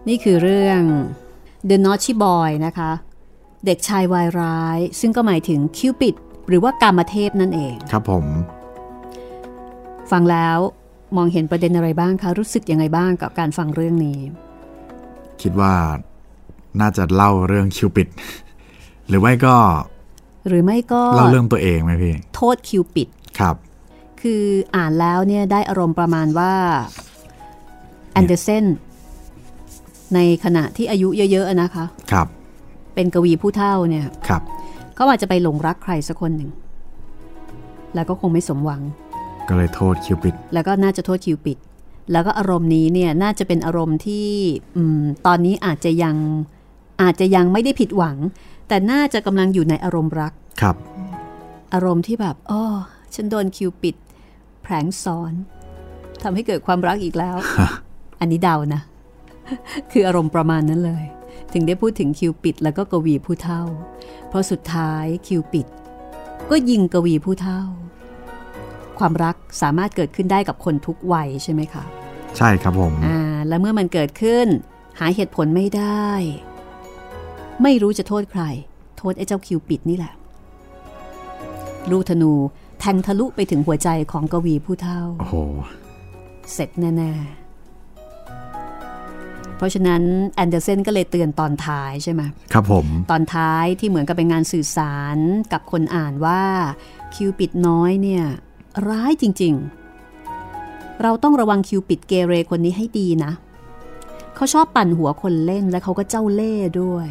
[0.09, 0.83] นี่คือเรื่อง
[1.69, 2.91] The Naughty Boy นะคะ
[3.65, 6.15] เด็กชายวายร้าย ซึ่งก็หมายถึงคิวปิด
[6.49, 8.25] หรือว่ากามเทพนั่นเอง ครับผม
[10.11, 10.59] ฟังแล้ว
[11.17, 14.19] มองเห็นประเด็นอะไรบ้างคะรู้สึกยังไงบ้างกับการฟังเรื่องนี้
[15.43, 15.75] คิดว่า
[16.81, 18.09] น่าจะเล่าเรื่องคิวปิด
[19.09, 19.57] หรือไม่ก็
[20.49, 23.57] หรือไม่ก็เล่าเรื่องตัวเองไหมพี่โทษคิวปิดครับ
[24.21, 24.45] คือ
[24.77, 26.53] อ่านแล้วเนี่ยได้อารมณ์ประมาณว่า
[28.13, 28.65] แอนเดอร์เซน
[30.15, 32.27] ในขณะที่อายุเยอะ ๆนะคะ ครับ
[32.95, 34.43] เป็นกวีผู้เท่าเนี่ยครับ
[34.99, 36.51] เขาอาจจะไปหลงรักใครสักคนหนึ่ง
[37.95, 38.83] แล้วก็คงไม่สมหวัง
[39.49, 41.59] ก็เลยโทษคิวปิด แล้วก็น่าจะโทษคิวปิด
[42.13, 44.29] แล้วก็อารมณ์นี้เนี่ยน่าจะเป็นอารมณ์ที่
[44.77, 46.17] อมตอนนี้อาจจะยัง
[47.03, 48.17] อาจจะยังไม่ได้ผิดหวัง
[48.69, 50.77] แต่น่าจะกำลังอยู่ในอารมณ์รัก ครับ
[51.75, 52.65] อารมณ์ที่แบบอ้อ
[53.15, 53.97] ฉันโดนคิวปิด
[54.63, 55.33] แผลงซ้อน
[56.23, 57.37] ทำให้เกิดความรักอีกแล้ว
[58.21, 58.81] อันนี้เดานะ
[59.93, 61.05] คืออารมณ์ประมาณนั้นเลย
[61.53, 63.63] ถึงได้พูดถึงคิวปิดแล้วก็กวีผู้เท่า
[64.29, 65.67] เพราะสุดท้ายคิวปิด
[66.51, 67.63] ก็ยิงกวีผู้เท่า
[68.99, 71.85] ความรักสามารถเกิดขึ้นได้กับคนทุกวัยใช่ไหมคะ
[72.37, 73.19] ใช่ครับผมอ่า
[73.49, 74.47] และเมื่อมันเกิดขึ้น
[74.99, 76.09] หาเหตุผลไม่ได้
[77.63, 78.43] ไม่รู้จะโทษใคร
[78.99, 80.13] โทษไอ้เจ้าคิวปิดนี่แหละ
[81.91, 82.33] ลูกธนู
[82.81, 85.35] แทงทะลุไปถึงหัวใจของกวีผู้เท่า โอ้โห
[86.53, 87.48] เสร็จแน่ๆ
[89.59, 90.03] เพราะฉะนั้น
[90.37, 95.19] แอนเดอร์เซนก็เลยเตือนตอนท้ายใช่ไหมครับผม ตอนท้ายที่เหมือนกับเป็นงานสื่อสาร
[95.53, 96.43] กับคนอ่านว่า
[97.15, 98.25] คิวปิดน้อยเนี่ย
[98.89, 99.55] ร้ายจริง
[100.29, 103.33] ๆ เราต้องระวังคิวปิดเกเรคนนี้ให้ดีนะ
[104.35, 107.09] เขาชอบปั่นหัวคนเล่นและเขาก็เจ้าเล่ห์ด้วย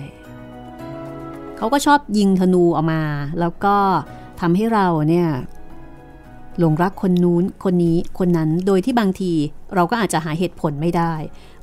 [1.58, 3.04] เขาก็ชอบยิงธนูออกมา
[3.40, 3.76] แล้วก็
[4.40, 5.30] ทำให้เราเนี่ย
[6.60, 9.34] หลงรักคนนู้นคนนี้คนนั้นโดยที่บางที
[9.76, 11.14] เราก็อาจจะหาเหตุผลไม่ได้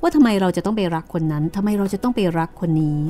[0.00, 3.00] ว่าทำไมเราจะต้องไปรักคนนั้นทำไมเราจะต้องไปรักคนนี้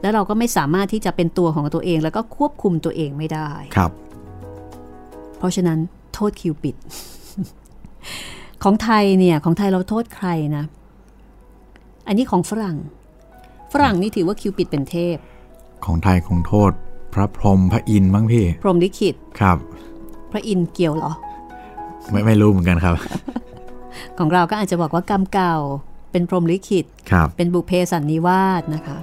[0.00, 3.90] แล้วเราก็ไม่สามารถที่จะเป็นตัวของตัวเองแล้วก็ควบคุมตัวเองไม่ได้ครับ
[5.38, 5.78] เพราะฉะนั้น
[6.14, 6.76] โทษคิวปิด
[8.62, 10.64] ของไทยเนี่ยของไทยเราโทษใครนะ
[12.06, 12.76] อันนี้ของฝรั่ง
[13.72, 15.16] ฝรั่งนี่ถือว่าคิวปิดเป็นเทพ
[15.84, 16.70] ของไทยคงโทษ
[17.14, 19.58] พระพรหมพระอินทร์มั้งพี่ พรหมลิขิตครับ
[20.32, 21.12] พระอินทร์เกี่ยวเหรอ
[22.10, 22.96] ไม่ไม่รู้เหมือนกันครับ
[24.18, 25.56] ของเราก็อาจจะบอกว่ากรรมเก่า
[26.12, 28.98] เป็นพรหมลิขิตครับเป็นบุพเพสันนิวาสนะคะ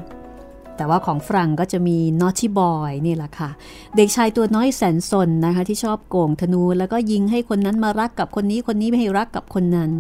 [0.75, 3.49] แต่ว่าของฝรั่งก็จะมีนอ t ที่บอยนี่แหละค่ะ
[3.95, 9.91] เด็กชายตัวน้อยแสนสนนะคะ ที่ชอบโกงธนู แล้วก็ยิงให้คนนั้นมารักกับคนนี้คนนี้ไม่ให้รักกับคนนั้น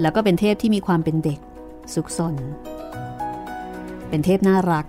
[0.00, 1.40] แล้วก็เป็นเทพที่มีความเป็นเด็ก
[1.94, 2.34] ซุกซน
[4.08, 4.86] เป็นเทพน่ารัก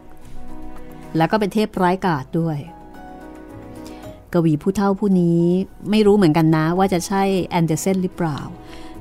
[1.17, 2.57] แล้วก็เป็นเทพร้ายกาจด้วย
[4.33, 5.41] กวีผู้เฒ่าผู้นี้
[5.89, 8.39] ไม่รู้เหมือนกันนะว่าจะใช่แอนเดอร์เซนหรือเปล่า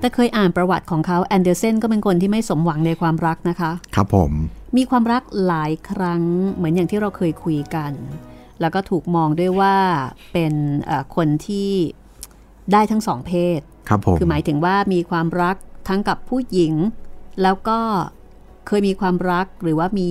[0.01, 4.33] แต่เคยอ่านประวัติของเขาแอนเดอร์เซนก็เป็นคนที่ไม่สมหวังในความรักนะคะ ครับผม
[4.76, 6.22] มีความรักหลายครั้ง
[6.55, 7.93] เหมือนอย่างที่เราเคยคุยกัน
[8.61, 9.76] แล้วก็ถูกมองด้วยว่า
[10.33, 10.55] เป็น
[10.85, 11.70] เอ่อคนที่
[12.72, 15.57] ได้ทั้งสองเพศ ครับผม คือหมายถึงว่ามีความรัก
[15.89, 16.74] ทั้งกับผู้หญิง
[17.43, 17.79] แล้วก็
[18.66, 20.11] เคยมีความรักหรือว่ามี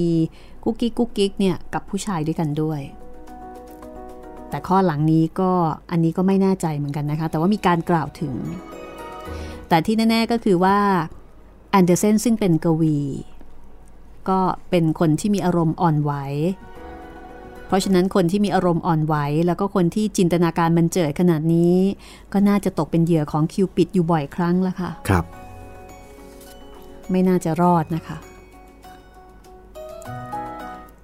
[0.64, 2.82] กุ๊กกิ๊กกุ๊กกิ๊กเนี่ยกับผู้ชายด้วยกันด้วย
[4.50, 5.52] แต่ข้อหลังนี้ก็
[5.92, 8.34] อันนี้ก็ไม่แน่ใจเหมือนกันนะคะ แต่ว่ามีการกล่าวถึง
[9.70, 10.78] แต่ที่แน่ ๆก็คือว่า
[11.72, 12.98] แอนเดอร์เซนซึ่งเป็นกวี
[14.30, 14.40] ก็
[14.70, 16.12] เป็นคนที่มีอารมณ์อ่อนไหว
[17.68, 19.16] เพราะฉะนั้นคนที่มีอารมณ์อ่อนไหว
[19.48, 21.76] แล้วก็คนที่จินตนาการมันเจิดขนาดนี้
[22.34, 25.26] ก็น่าจะตกเป็นเหยื่อของคิวปิดอยู่บ่อยครั้งแล้วค่ะ ครับ
[27.12, 28.18] ไม่น่าจะรอดนะคะ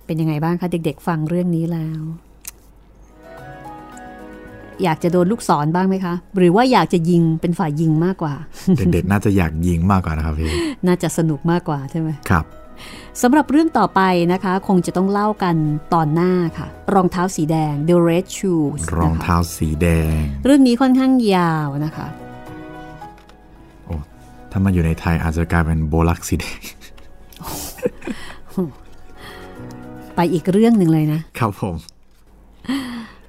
[0.05, 2.01] เป็นยังไงบ้างคะเด็กๆ ฟังเรื่องนี้แล้ว
[4.83, 8.33] อยากจะโดนลูกศรบ้างไหมคะ หรือว่าอยากจะยิงเป็นฝ่ายยิงมากกว่า
[8.77, 10.49] เด็กๆน่าจะอยากยิงมากกว่านะครับพี่
[10.87, 12.45] น่าจะสนุกมากกว่าใช่ไหมครับ
[13.21, 14.01] สำหรับเรื่องต่อไป
[14.33, 15.55] นะคะ คงจะต้องเล่ากัน
[15.93, 22.07] ตอนหน้าค่ะ รองเท้าสีแดง The Red Shoes รองเท้าสีแดง เรื่องนี้ค่อนข้างยาวนะคะ
[23.85, 23.95] โอ้
[24.51, 26.59] ถ้ามาอยู่ในไทยอาจจะกลายเป็นโบลักสีแดง
[30.15, 31.75] ไปอีกเรื่องหนึ่งเลยนะครับผม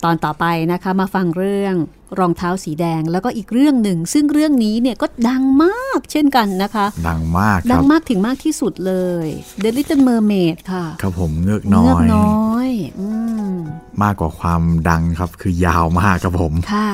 [0.05, 1.75] ตอนต่อไปนะคะมาฟังเรื่อง
[2.19, 8.95] รองเท้าสีแดงแล้วก็อีกเรื่องหนึ่ง ซึ่งเรื่องนี้เนี่ยก็ดังมากเช่นกันนะคะ ดังมากคดัรับงมากถึงมากที่สุดเล
[9.25, 9.27] ย
[9.63, 12.69] The Little Mermaid ค่ะ ครับผมเงือกน้อเงือกยน้อย
[13.01, 13.09] อื
[13.51, 13.55] ม
[14.03, 16.91] มากกว่าความดังครับคือยาวมากครับผมค่ะ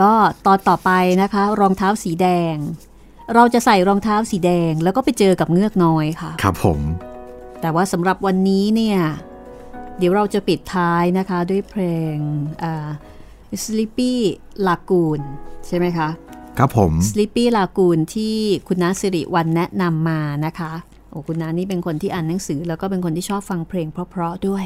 [0.00, 0.12] ก็
[0.46, 0.90] ตอนต่อไป
[1.22, 2.56] นะคะ รองเท้าสีแดง
[3.34, 6.80] เราจะใส่รองเท้าสีแดงแล้วก็ไปเจอกับเงือกน้อยค่ะ ครับผม
[7.60, 8.98] แต่ว่าสำหรับวันนี้เนี่ย
[9.98, 11.82] เดี๋ยวเราจะปิดท้ายนะคะด้วยเพล
[12.14, 12.16] ง
[12.62, 12.88] อ่า
[13.64, 14.12] Sleepy
[14.66, 15.20] Lagoon
[15.66, 16.08] ใช่ไหมคะ
[16.58, 18.36] ครับผม Sleepy Lagoon ที่
[18.68, 20.72] คุณน้าสิริวันแนะนำมานะคะ
[21.10, 24.64] โอ้คุณน้านี่เป็นคนที่อ่านหนังสือ แล้วก็เป็นคนที่ชอบฟังเพลงเพราะๆด้วย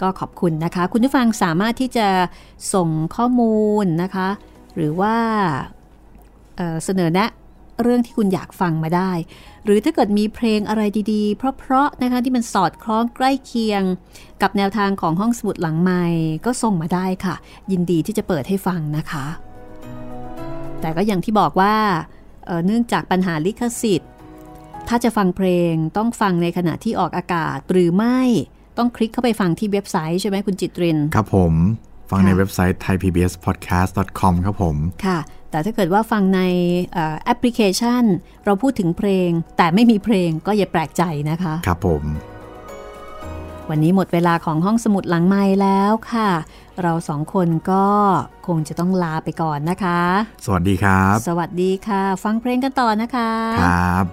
[0.00, 2.08] ก็ขอบคุณนะคะ คุณผู้ฟังสามารถที่จะ
[2.74, 4.28] ส่งข้อมูลนะคะ
[4.76, 5.14] หรือว่า
[6.56, 7.30] เอ่อเสนอแนะ
[7.82, 9.12] เรื่องที่คุณอยากฟังมาได้
[9.64, 13.82] หรือถ้าเกิดมีเพลงอะไรดีๆ เพราะๆนะคะที่มันสอดคล้องใกล้เคียง
[14.42, 16.04] กับแนวทางของห้องสมุดหลังใหม่
[16.46, 17.34] ก็ส่งมาได้ค่ะ
[17.72, 19.26] ยินดีที่จะเปิดให้ฟังนะคะ
[20.80, 21.74] แต่ก็อย่างที่บอกว่า
[22.46, 24.10] เเนื่องจากปัญหาลิขสิทธิ์
[24.88, 28.20] ถ้าจะฟังเพลงต้องฟังในขณะที่ออกอากาศหรือไม่
[28.78, 31.54] ต้องคลิกเข้าไปฟังที่เว็บไซต์ใช่ไหมคุณจิตริน ครับผม
[32.12, 35.18] ฟังในค่ะเว็บไซต์ thaipbspodcast.com ครับผม ค่ะ
[35.50, 36.40] แต่ถ้าเกิดว่าฟังใน
[36.92, 38.02] เอ่อแอปพลิเคชัน
[38.44, 42.02] เราพูดถึงเพลง แต่ไม่มีเพลงก็อย่าแปลกใจนะคะ ครับผม
[43.70, 46.30] วันนี้หมดเวลาของห้องสมุดหลังไม้แล้วค่ะ
[46.82, 47.86] เราสองคนก็
[48.46, 50.00] คงจะต้องลาไปก่อนนะคะ
[50.44, 53.30] สวัสดีครับ สวัสดีค่ะ ฟังเพลงกันต่อนะคะ
[53.64, 54.04] ครับ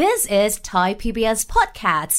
[0.00, 2.18] This is Thai PBS Podcasts.